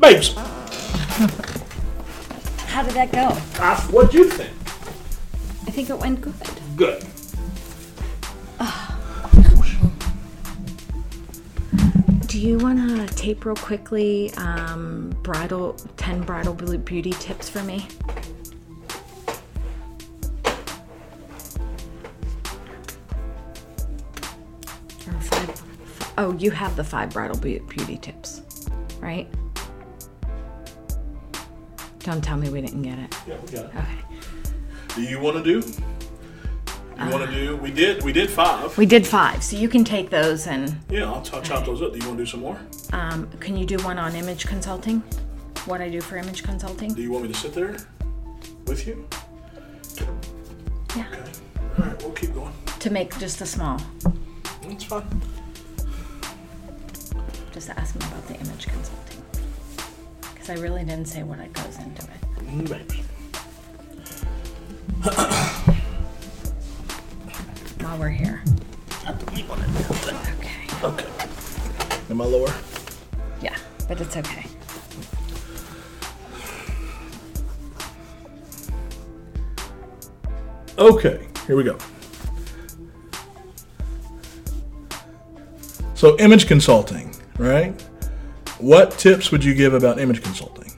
Babes, 0.00 0.34
How 2.66 2.82
did 2.82 2.94
that 2.94 3.12
go? 3.12 3.28
Ah, 3.60 3.86
what 3.92 4.10
do 4.10 4.18
you 4.18 4.28
think? 4.28 4.50
I 5.68 5.70
think 5.70 5.90
it 5.90 5.96
went 5.96 6.20
good. 6.20 6.34
Good. 6.74 7.04
Do 12.34 12.40
you 12.40 12.58
want 12.58 12.80
to 12.80 13.14
tape 13.14 13.44
real 13.44 13.54
quickly 13.54 14.34
um, 14.38 15.10
bridal 15.22 15.74
10 15.96 16.22
bridal 16.22 16.52
beauty 16.52 17.12
tips 17.12 17.48
for 17.48 17.62
me? 17.62 17.86
Or 25.06 25.20
five, 25.20 25.62
oh, 26.18 26.34
you 26.36 26.50
have 26.50 26.74
the 26.74 26.82
five 26.82 27.10
bridal 27.10 27.38
beauty 27.38 27.98
tips, 27.98 28.42
right? 28.98 29.28
Don't 32.00 32.24
tell 32.24 32.36
me 32.36 32.50
we 32.50 32.60
didn't 32.60 32.82
get 32.82 32.98
it. 32.98 33.14
Yeah, 33.28 33.36
we 33.40 33.52
got 33.52 33.66
it. 33.66 33.76
Okay. 33.76 33.98
Do 34.96 35.02
you 35.02 35.20
want 35.20 35.36
to 35.36 35.60
do? 35.60 35.93
You 36.98 37.10
want 37.10 37.28
to 37.28 37.32
do? 37.34 37.56
We 37.56 37.70
did. 37.72 38.02
We 38.04 38.12
did 38.12 38.30
five. 38.30 38.76
We 38.78 38.86
did 38.86 39.06
five, 39.06 39.42
so 39.42 39.56
you 39.56 39.68
can 39.68 39.84
take 39.84 40.10
those 40.10 40.46
and 40.46 40.76
Yeah, 40.88 41.10
I'll, 41.10 41.20
chop 41.22 41.64
those 41.66 41.82
up. 41.82 41.92
Do 41.92 41.98
you 41.98 42.06
want 42.06 42.18
to 42.18 42.24
do 42.24 42.26
some 42.30 42.40
more? 42.40 42.58
um, 42.92 43.28
can 43.40 43.56
you 43.56 43.66
do 43.66 43.76
one 43.78 43.98
on 43.98 44.14
image 44.14 44.46
consulting? 44.46 45.00
What 45.66 45.80
I 45.80 45.88
do 45.88 46.00
for 46.00 46.16
image 46.16 46.42
consulting? 46.42 46.92
Do 46.94 47.02
you 47.02 47.10
want 47.10 47.24
me 47.24 47.32
to 47.32 47.38
sit 47.38 47.52
there 47.54 47.76
with 48.66 48.86
you? 48.86 49.06
Yeah. 50.96 51.06
Okay. 51.10 51.22
All 51.78 51.84
right, 51.86 52.02
we'll 52.02 52.12
keep 52.12 52.32
going. 52.34 52.52
To 52.78 52.90
make 52.90 53.18
just 53.18 53.40
a 53.40 53.46
small. 53.46 53.80
That's 54.62 54.84
fine. 54.84 55.22
Just 57.52 57.70
ask 57.70 57.94
me 57.96 58.06
about 58.06 58.26
the 58.28 58.34
image 58.34 58.66
consulting. 58.66 59.22
Because 60.32 60.50
I 60.50 60.54
really 60.62 60.84
didn't 60.84 61.06
say 61.06 61.22
what 61.22 61.38
it 61.40 61.52
goes 61.52 61.78
into 61.78 62.02
it. 62.02 62.20
Mm, 62.46 62.68
babes. 62.68 62.94
While 67.84 67.98
we're 67.98 68.08
here. 68.08 68.42
Okay. 69.06 69.44
Okay. 70.82 71.06
Am 72.08 72.18
I 72.18 72.24
lower? 72.24 72.50
Yeah, 73.42 73.54
but 73.86 74.00
it's 74.00 74.16
okay. 74.16 74.46
Okay, 80.78 81.26
here 81.46 81.56
we 81.56 81.62
go. 81.62 81.76
So, 85.94 86.18
image 86.18 86.46
consulting, 86.46 87.14
right? 87.36 87.78
What 88.60 88.92
tips 88.92 89.30
would 89.30 89.44
you 89.44 89.54
give 89.54 89.74
about 89.74 90.00
image 90.00 90.22
consulting? 90.22 90.72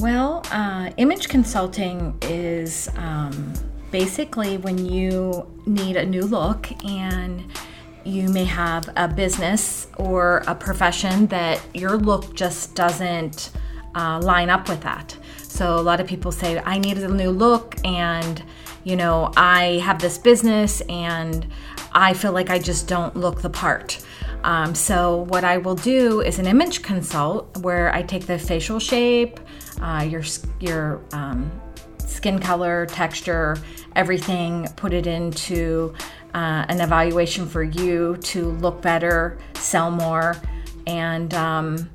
Well, 0.00 0.42
uh, 0.50 0.90
image 0.96 1.28
consulting 1.28 2.18
is 2.22 2.90
um, 2.96 3.52
basically 3.90 4.56
when 4.58 4.84
you 4.84 5.46
need 5.66 5.96
a 5.96 6.04
new 6.04 6.22
look 6.22 6.70
and 6.84 7.44
you 8.04 8.28
may 8.28 8.44
have 8.44 8.88
a 8.96 9.08
business 9.08 9.88
or 9.96 10.44
a 10.46 10.54
profession 10.54 11.26
that 11.26 11.60
your 11.74 11.96
look 11.96 12.34
just 12.34 12.74
doesn't 12.74 13.50
uh, 13.96 14.20
line 14.20 14.48
up 14.48 14.68
with 14.68 14.80
that. 14.82 15.16
So 15.42 15.76
a 15.76 15.82
lot 15.82 16.00
of 16.00 16.06
people 16.06 16.30
say, 16.30 16.62
I 16.64 16.78
need 16.78 16.98
a 16.98 17.08
new 17.08 17.30
look, 17.30 17.76
and 17.84 18.42
you 18.84 18.94
know, 18.94 19.32
I 19.36 19.80
have 19.82 20.00
this 20.00 20.18
business, 20.18 20.82
and 20.82 21.46
I 21.92 22.12
feel 22.12 22.32
like 22.32 22.50
I 22.50 22.58
just 22.58 22.86
don't 22.86 23.16
look 23.16 23.40
the 23.40 23.50
part. 23.50 24.04
Um, 24.44 24.74
so 24.74 25.22
what 25.28 25.44
I 25.44 25.56
will 25.56 25.74
do 25.74 26.20
is 26.20 26.38
an 26.38 26.46
image 26.46 26.82
consult 26.82 27.56
where 27.58 27.92
I 27.92 28.02
take 28.02 28.26
the 28.26 28.38
facial 28.38 28.78
shape, 28.78 29.40
uh, 29.80 30.06
your 30.08 30.22
your 30.60 31.00
um, 31.12 31.50
skin 32.06 32.38
color, 32.38 32.86
texture, 32.86 33.56
everything, 33.94 34.68
put 34.76 34.92
it 34.94 35.06
into 35.06 35.94
uh, 36.34 36.64
an 36.68 36.80
evaluation 36.80 37.46
for 37.46 37.62
you 37.62 38.16
to 38.22 38.50
look 38.52 38.80
better, 38.80 39.38
sell 39.54 39.90
more, 39.90 40.36
and 40.86 41.34
um, 41.34 41.90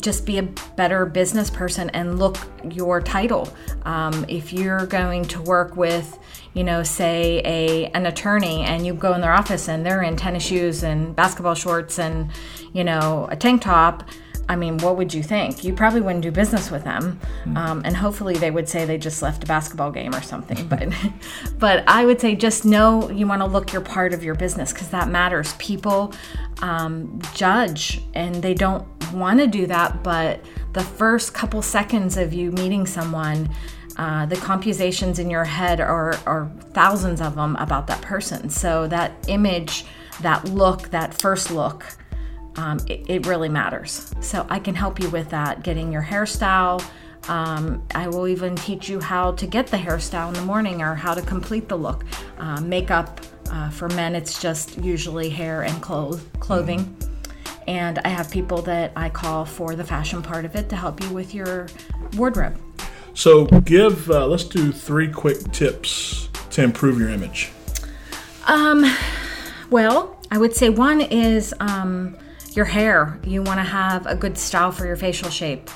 just 0.00 0.24
be 0.24 0.38
a 0.38 0.42
better 0.42 1.04
business 1.04 1.50
person 1.50 1.90
and 1.90 2.18
look 2.18 2.38
your 2.70 3.00
title. 3.00 3.52
Um, 3.84 4.24
if 4.28 4.52
you're 4.52 4.86
going 4.86 5.24
to 5.26 5.42
work 5.42 5.76
with, 5.76 6.18
you 6.54 6.64
know, 6.64 6.82
say 6.82 7.42
a 7.44 7.86
an 7.90 8.06
attorney, 8.06 8.62
and 8.62 8.86
you 8.86 8.94
go 8.94 9.14
in 9.14 9.20
their 9.20 9.32
office 9.32 9.68
and 9.68 9.84
they're 9.84 10.02
in 10.02 10.16
tennis 10.16 10.44
shoes 10.44 10.82
and 10.82 11.14
basketball 11.14 11.54
shorts 11.54 11.98
and, 11.98 12.30
you 12.72 12.84
know, 12.84 13.28
a 13.30 13.36
tank 13.36 13.62
top 13.62 14.08
I 14.52 14.56
mean, 14.56 14.76
what 14.78 14.98
would 14.98 15.14
you 15.14 15.22
think? 15.22 15.64
You 15.64 15.72
probably 15.72 16.02
wouldn't 16.02 16.20
do 16.20 16.30
business 16.30 16.70
with 16.70 16.84
them, 16.84 17.18
um, 17.56 17.80
and 17.86 17.96
hopefully 17.96 18.34
they 18.34 18.50
would 18.50 18.68
say 18.68 18.84
they 18.84 18.98
just 18.98 19.22
left 19.22 19.42
a 19.42 19.46
basketball 19.46 19.90
game 19.90 20.14
or 20.14 20.20
something. 20.20 20.68
But, 20.68 20.90
but 21.58 21.82
I 21.88 22.04
would 22.04 22.20
say 22.20 22.36
just 22.36 22.66
know 22.66 23.08
you 23.10 23.26
want 23.26 23.40
to 23.40 23.46
look 23.46 23.72
your 23.72 23.80
part 23.80 24.12
of 24.12 24.22
your 24.22 24.34
business 24.34 24.70
because 24.70 24.90
that 24.90 25.08
matters. 25.08 25.54
People 25.54 26.12
um, 26.60 27.18
judge, 27.32 28.02
and 28.12 28.42
they 28.42 28.52
don't 28.52 28.86
want 29.14 29.40
to 29.40 29.46
do 29.46 29.66
that. 29.68 30.02
But 30.02 30.44
the 30.74 30.84
first 30.84 31.32
couple 31.32 31.62
seconds 31.62 32.18
of 32.18 32.34
you 32.34 32.52
meeting 32.52 32.86
someone, 32.86 33.48
uh, 33.96 34.26
the 34.26 34.36
computations 34.36 35.18
in 35.18 35.30
your 35.30 35.44
head 35.44 35.80
are, 35.80 36.18
are 36.26 36.52
thousands 36.74 37.22
of 37.22 37.36
them 37.36 37.56
about 37.56 37.86
that 37.86 38.02
person. 38.02 38.50
So 38.50 38.86
that 38.88 39.12
image, 39.28 39.86
that 40.20 40.44
look, 40.50 40.90
that 40.90 41.14
first 41.14 41.50
look 41.50 41.96
um, 42.56 42.78
it, 42.86 43.08
it, 43.08 43.26
really 43.26 43.48
matters. 43.48 44.14
So 44.20 44.46
I 44.50 44.58
can 44.58 44.74
help 44.74 45.00
you 45.00 45.08
with 45.10 45.30
that, 45.30 45.62
getting 45.62 45.92
your 45.92 46.02
hairstyle. 46.02 46.84
Um, 47.28 47.82
I 47.94 48.08
will 48.08 48.26
even 48.28 48.56
teach 48.56 48.88
you 48.88 49.00
how 49.00 49.32
to 49.32 49.46
get 49.46 49.68
the 49.68 49.76
hairstyle 49.76 50.28
in 50.28 50.34
the 50.34 50.42
morning 50.42 50.82
or 50.82 50.94
how 50.94 51.14
to 51.14 51.22
complete 51.22 51.68
the 51.68 51.76
look. 51.76 52.04
Uh, 52.38 52.60
makeup 52.60 53.20
uh, 53.50 53.70
for 53.70 53.88
men, 53.90 54.14
it's 54.14 54.40
just 54.40 54.76
usually 54.78 55.30
hair 55.30 55.62
and 55.62 55.80
clothes, 55.80 56.22
clothing. 56.40 56.80
Mm-hmm. 56.80 57.08
And 57.68 58.00
I 58.00 58.08
have 58.08 58.30
people 58.30 58.60
that 58.62 58.92
I 58.96 59.08
call 59.08 59.44
for 59.44 59.76
the 59.76 59.84
fashion 59.84 60.20
part 60.20 60.44
of 60.44 60.56
it 60.56 60.68
to 60.70 60.76
help 60.76 61.00
you 61.02 61.10
with 61.10 61.32
your 61.32 61.68
wardrobe. 62.16 62.58
So, 63.14 63.44
give 63.44 64.10
uh, 64.10 64.26
let's 64.26 64.44
do 64.44 64.72
three 64.72 65.10
quick 65.10 65.52
tips 65.52 66.28
to 66.50 66.62
improve 66.62 66.98
your 66.98 67.10
image. 67.10 67.52
Um, 68.46 68.84
well, 69.70 70.18
I 70.30 70.38
would 70.38 70.56
say 70.56 70.70
one 70.70 71.00
is 71.00 71.54
um, 71.60 72.16
your 72.56 72.66
hair, 72.66 73.20
you 73.24 73.42
want 73.42 73.58
to 73.58 73.64
have 73.64 74.06
a 74.06 74.14
good 74.14 74.36
style 74.36 74.72
for 74.72 74.86
your 74.86 74.96
facial 74.96 75.30
shape. 75.30 75.70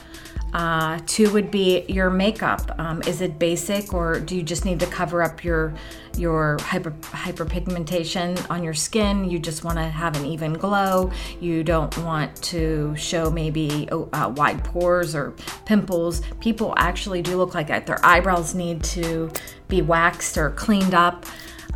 Uh, 0.53 0.99
two 1.07 1.31
would 1.33 1.51
be 1.51 1.85
your 1.87 2.09
makeup. 2.09 2.75
Um, 2.79 3.03
is 3.03 3.21
it 3.21 3.39
basic, 3.39 3.93
or 3.93 4.19
do 4.19 4.35
you 4.35 4.43
just 4.43 4.65
need 4.65 4.81
to 4.81 4.87
cover 4.87 5.23
up 5.23 5.45
your 5.45 5.75
your 6.17 6.57
hyper 6.63 6.93
hyperpigmentation 6.93 8.49
on 8.49 8.63
your 8.63 8.73
skin? 8.73 9.29
You 9.29 9.39
just 9.39 9.65
want 9.65 9.77
to 9.77 9.85
have 9.85 10.17
an 10.17 10.25
even 10.25 10.55
glow. 10.55 11.11
You 11.41 11.63
don't 11.63 11.97
want 11.99 12.35
to 12.45 12.95
show 12.97 13.31
maybe 13.31 13.87
oh, 13.93 14.09
uh, 14.15 14.33
wide 14.35 14.65
pores 14.65 15.15
or 15.15 15.35
pimples. 15.67 16.23
People 16.41 16.73
actually 16.79 17.21
do 17.21 17.37
look 17.37 17.55
like 17.55 17.67
that. 17.67 17.87
Their 17.87 18.05
eyebrows 18.05 18.55
need 18.55 18.83
to 18.85 19.31
be 19.69 19.83
waxed 19.83 20.39
or 20.39 20.51
cleaned 20.51 20.95
up. 20.95 21.27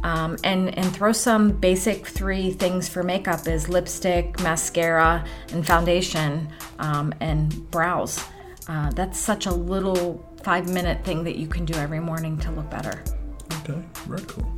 Um, 0.02 0.38
and 0.44 0.76
and 0.78 0.94
throw 0.94 1.12
some 1.12 1.52
basic 1.52 2.06
three 2.06 2.52
things 2.52 2.88
for 2.88 3.02
makeup 3.02 3.46
is 3.46 3.68
lipstick, 3.68 4.40
mascara, 4.40 5.24
and 5.52 5.66
foundation, 5.66 6.48
um, 6.78 7.12
and 7.20 7.70
brows. 7.70 8.24
Uh, 8.66 8.90
that's 8.90 9.18
such 9.18 9.46
a 9.46 9.52
little 9.52 10.24
five 10.42 10.72
minute 10.72 11.04
thing 11.04 11.24
that 11.24 11.36
you 11.36 11.46
can 11.46 11.64
do 11.64 11.74
every 11.74 12.00
morning 12.00 12.38
to 12.38 12.50
look 12.52 12.70
better. 12.70 13.02
Okay, 13.62 13.82
very 14.06 14.22
cool. 14.22 14.50